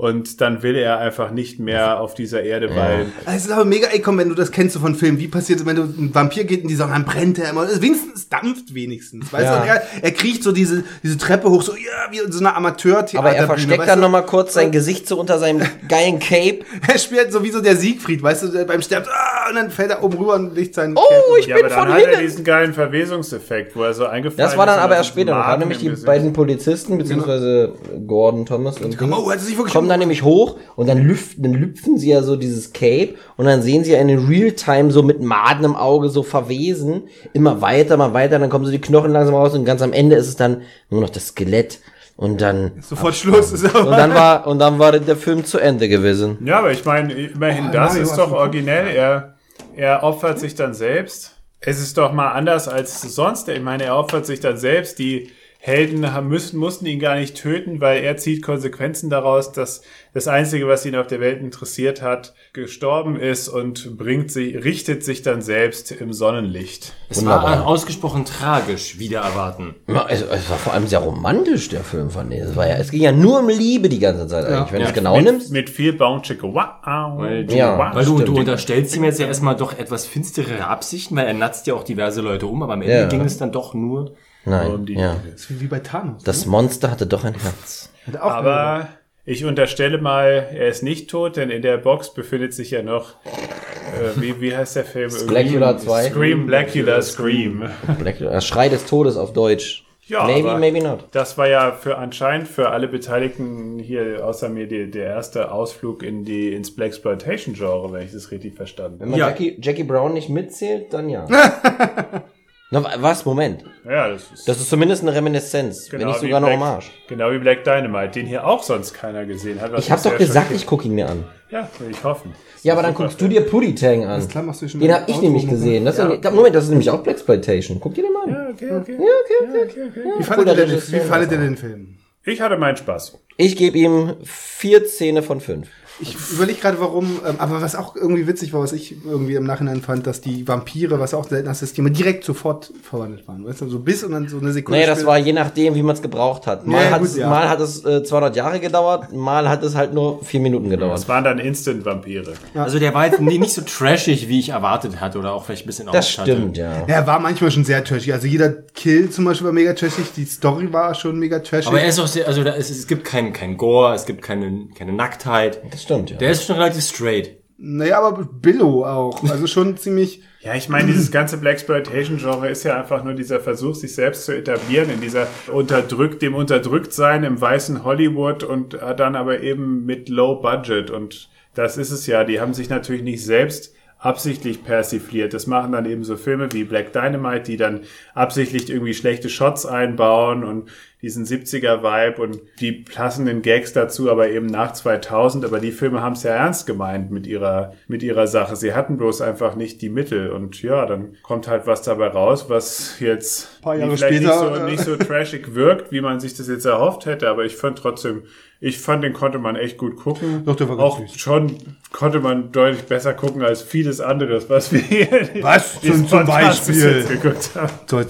[0.00, 3.12] Und dann will er einfach nicht mehr auf dieser Erde weilen.
[3.26, 5.60] Es ist aber mega, ey, komm, wenn du das kennst so von Filmen, wie passiert
[5.60, 8.14] es, wenn du ein Vampir geht in die Sonne, dann brennt er immer, also wenigstens
[8.22, 9.60] es dampft wenigstens, weißt Ja.
[9.60, 13.18] du, er, er kriecht so diese, diese Treppe hoch, so, ja, wie so einer Amateur-Theater.
[13.18, 16.60] Aber er versteckt dann nochmal kurz sein Gesicht so unter seinem geilen Cape.
[16.88, 19.70] Er spielt so wie so der Siegfried, weißt du, der beim Sterben, ah, und dann
[19.70, 21.40] fällt er oben rüber und legt seinen Oh, Cape.
[21.40, 24.48] ich Ja, bin aber dann von hat er diesen geilen Verwesungseffekt, wo er so eingefallen
[24.48, 24.82] Das war dann ist.
[24.84, 25.32] aber erst später.
[25.32, 26.06] Da waren nämlich die Gesicht.
[26.06, 27.74] beiden Polizisten, beziehungsweise
[28.06, 31.42] Gordon Thomas und Ding, Oh, hat er sich wirklich dann nämlich hoch und dann lüften,
[31.42, 35.02] dann lüpfen sie ja so dieses Cape und dann sehen sie ja in Realtime so
[35.02, 37.02] mit Maden im Auge so verwesen.
[37.32, 40.16] Immer weiter, mal weiter, dann kommen so die Knochen langsam raus und ganz am Ende
[40.16, 41.80] ist es dann nur noch das Skelett
[42.20, 43.50] und dann, sofort Schluss.
[43.52, 46.36] Ist aber und dann war, und dann war der Film zu Ende gewesen.
[46.44, 48.88] Ja, aber ich meine, immerhin Oh, das Mario, ist doch originell.
[48.88, 49.36] Er,
[49.74, 51.36] er opfert sich dann selbst.
[51.60, 53.48] Es ist doch mal anders als sonst.
[53.48, 54.98] Ich meine, er opfert sich dann selbst.
[54.98, 55.30] Die
[55.62, 59.82] Helden haben, müssen, mussten ihn gar nicht töten, weil er zieht Konsequenzen daraus, dass
[60.14, 65.04] das Einzige, was ihn auf der Welt interessiert hat, gestorben ist und bringt sich, richtet
[65.04, 66.94] sich dann selbst im Sonnenlicht.
[67.10, 67.66] Es war Wunderbar.
[67.66, 69.74] ausgesprochen tragisch, wieder erwarten.
[69.86, 72.38] Ja, Es, es war vor allem sehr romantisch, der Film, ich.
[72.38, 74.84] Es, war ja, es ging ja nur um Liebe die ganze Zeit eigentlich, wenn du
[74.84, 74.88] Ja.
[74.88, 75.52] es genau mit, nimmst.
[75.52, 76.46] Mit viel Bounchicke.
[76.54, 77.18] Wow.
[77.18, 81.16] Weil, du- Ja, weil du, du unterstellst ihm jetzt ja erstmal doch etwas finsterere Absichten,
[81.16, 83.08] weil er natzt ja auch diverse Leute um, aber am Ende Ja.
[83.08, 84.14] ging es dann doch nur.
[84.44, 85.16] Nein, um die ja.
[85.30, 86.22] das ist wie bei Thanos.
[86.24, 87.90] Das Monster hatte doch ein Herz.
[88.18, 88.88] Auch Aber
[89.26, 93.16] Ich unterstelle mal, er ist nicht tot, denn in der Box befindet sich ja noch,
[93.26, 95.10] äh, wie, wie heißt der Film?
[95.28, 96.02] Blackula Irgendwie- 2.
[96.10, 97.64] Scream, Blackula Scream.
[97.98, 99.84] Black, äh, Schrei des Todes auf Deutsch.
[100.06, 101.04] Ja, maybe, aber- maybe not.
[101.12, 106.02] Das war ja für anscheinend für alle Beteiligten hier außer mir die, der erste Ausflug
[106.02, 109.10] in die ins Blaxploitation Genre, wenn ich das richtig verstanden Wenn habe.
[109.10, 109.28] man Ja.
[109.28, 111.26] Jackie, Jackie Brown nicht mitzählt, dann ja.
[112.72, 113.24] Na, wa- was?
[113.24, 113.64] Moment.
[113.84, 116.90] Ja, das ist Das ist zumindest eine Reminiszenz, wenn nicht sogar eine Black- Hommage.
[117.08, 119.72] Genau wie Black Dynamite, den hier auch sonst keiner gesehen hat.
[119.72, 121.24] was Ich habe doch gesagt, ich gucke ihn mir an.
[121.50, 122.32] Ja, will ich hoffen.
[122.62, 124.28] Ja, aber dann guckst du dir Puddy Tang an.
[124.28, 125.84] klar, machst du schon Den habe ich nämlich gesehen.
[125.84, 126.30] Das ist ja.
[126.30, 127.80] Moment, das ist nämlich auch Blaxploitation.
[127.80, 128.30] Guck dir den mal an.
[128.30, 128.92] Ja, okay, okay.
[128.92, 130.02] Ja, okay, okay.
[130.18, 131.96] Wie fandet, ihr Regisseur, wie fandet ihr den Film?
[132.24, 133.18] Ich hatte meinen Spaß.
[133.36, 135.68] Ich gebe ihm vier Zähne von fünf.
[136.02, 139.44] Ich überlege gerade, warum, ähm, aber was auch irgendwie witzig war, was ich irgendwie im
[139.44, 143.26] Nachhinein fand, dass die Vampire, was auch selten ist, dass die immer direkt sofort verwandelt
[143.28, 143.44] waren.
[143.46, 144.80] Weißt du, so bis und dann so eine Sekunde.
[144.80, 146.66] Naja, das war je nachdem, wie man es gebraucht hat.
[146.66, 147.28] Mal, Ja, hat, gut, es, ja.
[147.28, 150.94] mal hat es äh, 200 Jahre gedauert, mal hat es halt nur vier Minuten gedauert.
[150.94, 152.32] Das waren dann Instant-Vampire.
[152.54, 155.64] Also der war jetzt nie- nicht so trashig, wie ich erwartet hatte oder auch vielleicht
[155.64, 156.32] ein bisschen Das Angst hatte.
[156.32, 156.72] stimmt, ja.
[156.86, 158.12] Ja, er war manchmal schon sehr trashig.
[158.12, 161.68] Also jeder Kill zum Beispiel war mega trashig, die Story war schon mega trashig.
[161.68, 164.22] Aber er ist auch sehr, also da ist, es gibt kein, kein Gore, es gibt
[164.22, 165.60] keine, keine Nacktheit.
[165.70, 166.16] Das stimmt, ja.
[166.16, 167.36] Der ist schon relativ straight.
[167.58, 169.22] naja, aber Billow auch.
[169.30, 170.22] Also schon ziemlich.
[170.40, 174.34] Ja, ich meine, dieses ganze Blaxploitation-Genre ist ja einfach nur dieser Versuch, sich selbst zu
[174.34, 180.08] etablieren in dieser unterdrückt, dem Unterdrücktsein im weißen Hollywood und äh, dann aber eben mit
[180.08, 180.90] Low Budget.
[180.90, 182.24] Und das ist es ja.
[182.24, 185.34] Die haben sich natürlich nicht selbst absichtlich persifliert.
[185.34, 187.82] Das machen dann eben so Filme wie Black Dynamite, die dann
[188.14, 190.70] absichtlich irgendwie schlechte Shots einbauen und
[191.02, 195.44] diesen 70er-Vibe und die passenden Gags dazu, aber eben nach 2000.
[195.44, 198.56] Aber die Filme haben es ja ernst gemeint mit ihrer, mit ihrer Sache.
[198.56, 200.30] Sie hatten bloß einfach nicht die Mittel.
[200.30, 204.70] Und ja, dann kommt halt was dabei raus, was jetzt vielleicht später, nicht, so, äh,
[204.70, 207.28] nicht so trashig wirkt, wie man sich das jetzt erhofft hätte.
[207.28, 208.22] Aber ich fand trotzdem,
[208.62, 210.42] ich fand, den konnte man echt gut gucken.
[210.44, 211.16] Doch, der war ganz Auch süß.
[211.18, 211.56] schon
[211.92, 215.08] konnte man deutlich besser gucken als vieles anderes, was wir hier
[215.40, 217.04] Was zum- zum Beispiel?
[217.08, 217.72] geguckt haben.
[217.88, 218.08] Dort,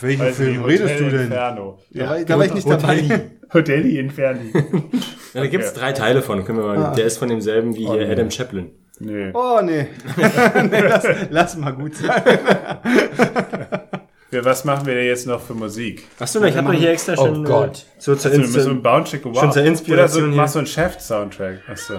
[0.00, 1.20] welchen Also Film redest du denn?
[1.22, 1.78] Inferno.
[1.90, 3.30] Da, war, da war ich nicht dabei.
[3.54, 4.52] Hotelli Inferni.
[5.34, 5.78] Ja, da gibt's Okay.
[5.80, 6.44] drei Teile von.
[6.44, 6.94] Können wir mal, Ah.
[6.94, 8.70] Der ist von demselben wie hier Adam Chaplin.
[9.00, 9.30] Nee.
[9.32, 9.86] Oh, nee.
[10.70, 12.10] nee lass, lass mal gut sein.
[14.32, 16.04] Ja, was machen wir denn jetzt noch für Musik?
[16.18, 17.44] Achso, ich habe hier extra Oh schon.
[17.44, 17.76] Gott.
[17.76, 18.82] Äh, so zur Also, mit so einem Instant.
[18.82, 19.38] Bounce wow.
[19.40, 21.60] Schon zur Inspiration Oder so, machst so einen Chef-Soundtrack.
[21.70, 21.94] Achso.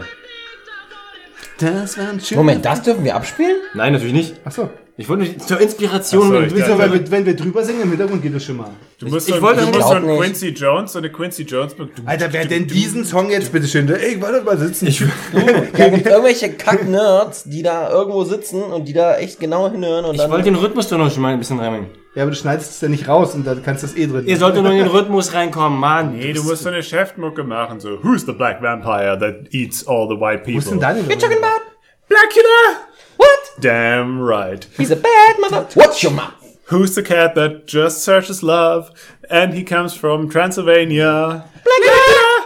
[1.60, 2.38] Das war ein schön.
[2.40, 3.56] Moment, das dürfen wir abspielen?
[3.76, 4.36] Nein, natürlich nicht.
[4.44, 4.70] Achso.
[4.98, 6.28] Ich wollte nur zur Inspiration.
[6.28, 8.70] So, ich dachte- Wenn wir, wenn wir drüber singen, im Hintergrund geht das schon mal.
[9.00, 10.20] Du musst ich so, wollte du nicht- musst so einen nicht.
[10.22, 11.76] Quincy Jones, so eine Quincy Jones.
[12.06, 13.88] Alter, wer denn diesen Song jetzt bitte schön?
[13.90, 14.88] Ey, warte mal sitzen.
[14.88, 20.06] Ich, Ja, gibt irgendwelche Kack-Nerds, die da irgendwo sitzen und die da echt genau hinhören
[20.06, 20.30] und ich dann.
[20.32, 21.90] wollte den Rhythmus doch noch schon mal ein bisschen reinbringen.
[22.16, 24.26] Ja, aber du schneidest es ja nicht raus und dann kannst du das eh drin.
[24.28, 26.14] Ihr solltet nur in den Rhythmus reinkommen, Mann.
[26.14, 27.80] nee, du musst so eine Chefmucke machen.
[27.80, 30.60] So, who's the black vampire that eats all the white people?
[30.60, 31.62] Ist denn deine We're talking about
[32.10, 32.78] Blackula!
[33.18, 33.30] what?
[33.60, 34.68] Damn right.
[34.78, 35.68] He's a bad mother.
[35.76, 36.34] Watch your mouth.
[36.68, 38.92] Who's the cat that just searches love
[39.30, 41.46] and he comes from Transylvania?
[41.66, 42.46] Blackula.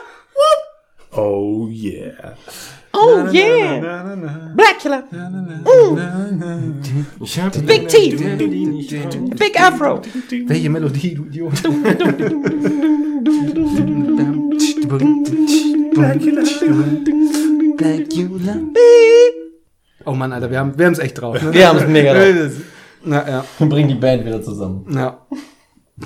[1.13, 2.35] Oh yeah.
[2.99, 3.79] Oh yeah.
[3.81, 4.51] Na, na, na.
[4.55, 5.03] Blackula.
[7.21, 8.19] Ich hab Big teeth.
[9.37, 10.01] Big Afro.
[10.47, 11.53] Welche Melodie, du Idiot?
[20.05, 21.41] Oh Mann, Alter, wir haben wir es echt drauf.
[21.41, 21.53] Ne?
[21.53, 22.51] Wir haben es mega drauf.
[23.03, 24.85] Na ja, Und bringen die Band wieder zusammen.
[24.93, 25.19] ja.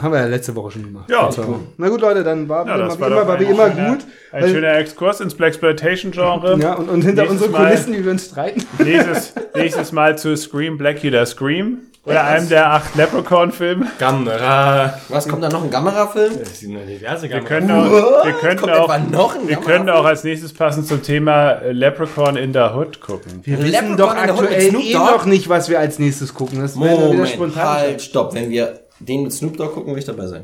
[0.02, 1.10] Haben wir ja letzte Woche schon gemacht.
[1.10, 4.00] Ja, Also, Na gut, Leute, dann war, Ja, wie immer, war wie immer schöner- gut.
[4.32, 6.58] Ein schöner Exkurs ins Blaxploitation-Genre.
[6.62, 8.66] Ja, und, und hinter unseren Kulissen, wie wir uns streiten.
[8.82, 11.80] Nächstes, nächstes Mal zu Scream, Blackula Scream.
[12.04, 13.86] Oder einem der acht Leprechaun-Filme.
[14.00, 14.94] Kamera.
[15.10, 16.34] Was kommt da noch ein Gamera-Film?
[16.40, 19.88] Das sind noch diverse Wir können auch, wir können Kommt auch, noch ein wir können
[19.90, 23.42] auch als nächstes passend zum Thema äh, Leprechaun in the Hood gucken.
[23.44, 26.60] Wir Leprechaun wissen doch der aktuell eh noch nicht, was wir als nächstes gucken.
[26.60, 27.68] Das werden wir wieder Moment, spontan.
[27.68, 28.34] halt, stopp.
[28.34, 30.44] Wenn wir den mit Snoop Dogg gucken, will ich dabei sein.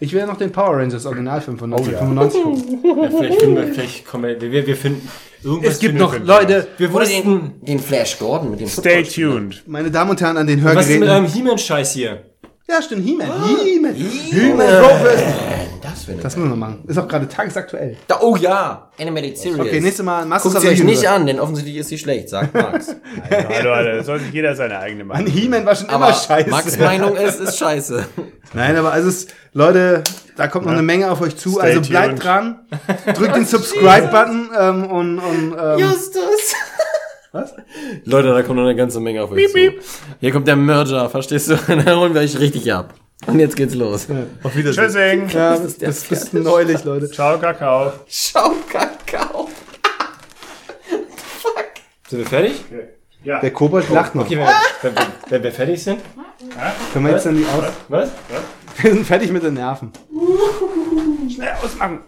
[0.00, 3.02] Ich will ja noch den Power Rangers Originalfilm Oh von 1995 gucken.
[3.02, 5.08] Ja, vielleicht finden wir, vielleicht kommen wir, wir, wir finden
[5.42, 5.72] irgendwas.
[5.74, 6.20] Es gibt finden noch, wir.
[6.20, 9.62] Leute, Wir Oder wussten, den, den Flash Gordon mit dem Stay tuned.
[9.66, 11.08] meine Damen und Herren an den was ist mit Hörgeräten.
[11.08, 12.22] eurem He-Man-Scheiß hier?
[12.68, 13.28] Ja, stimmt, He-Man.
[13.64, 13.94] He-Man.
[13.94, 14.66] He-Man.
[14.66, 15.59] He-Man.
[15.90, 16.84] Das wäre Das müssen wir noch machen.
[16.86, 17.96] Ist auch gerade tagesaktuell.
[18.06, 19.58] da, Oh ja, Animated Series.
[19.58, 22.54] Okay, nächstes Mal Masters Guckt sie euch nicht an, denn offensichtlich ist sie schlecht, sagt
[22.54, 22.94] Max.
[23.30, 25.26] Hallo, Alter, da soll sich jeder seine eigene An machen.
[25.26, 26.50] He-Man war schon Aber immer scheiße.
[26.50, 28.06] Max Meinung ist, ist scheiße.
[28.54, 30.02] Nein, aber also es, Leute,
[30.36, 31.50] da kommt noch eine Menge auf euch zu.
[31.52, 31.90] Stay also tuned.
[31.90, 32.60] bleibt dran,
[33.14, 36.54] drückt den Subscribe-Button ähm, und, und ähm, Justus.
[37.32, 37.54] Was?
[38.04, 39.58] Leute, da kommt noch eine ganze Menge auf euch zu.
[40.20, 41.54] Hier kommt der Merger, verstehst du?
[41.54, 42.94] Da holen wir euch richtig ab.
[43.26, 44.06] Und jetzt geht's los.
[44.42, 45.28] Auf Wiedersehen.
[45.28, 45.28] Tschüssing.
[45.28, 47.10] Ja, bis, bis, bis neulich, Leute.
[47.10, 47.92] Ciao, Kakao.
[48.08, 49.48] Schau, Kakao.
[52.08, 52.64] Sind wir fertig?
[53.22, 53.40] Ja.
[53.40, 54.24] Der Kobold lacht noch.
[54.24, 56.00] Okay, wenn wir, wenn, wir, wenn wir fertig sind.
[56.92, 57.64] Können wir jetzt dann die aus...
[57.88, 58.10] Was?
[58.78, 59.92] Wir sind fertig mit den Nerven.
[61.32, 62.00] Schnell ausmachen.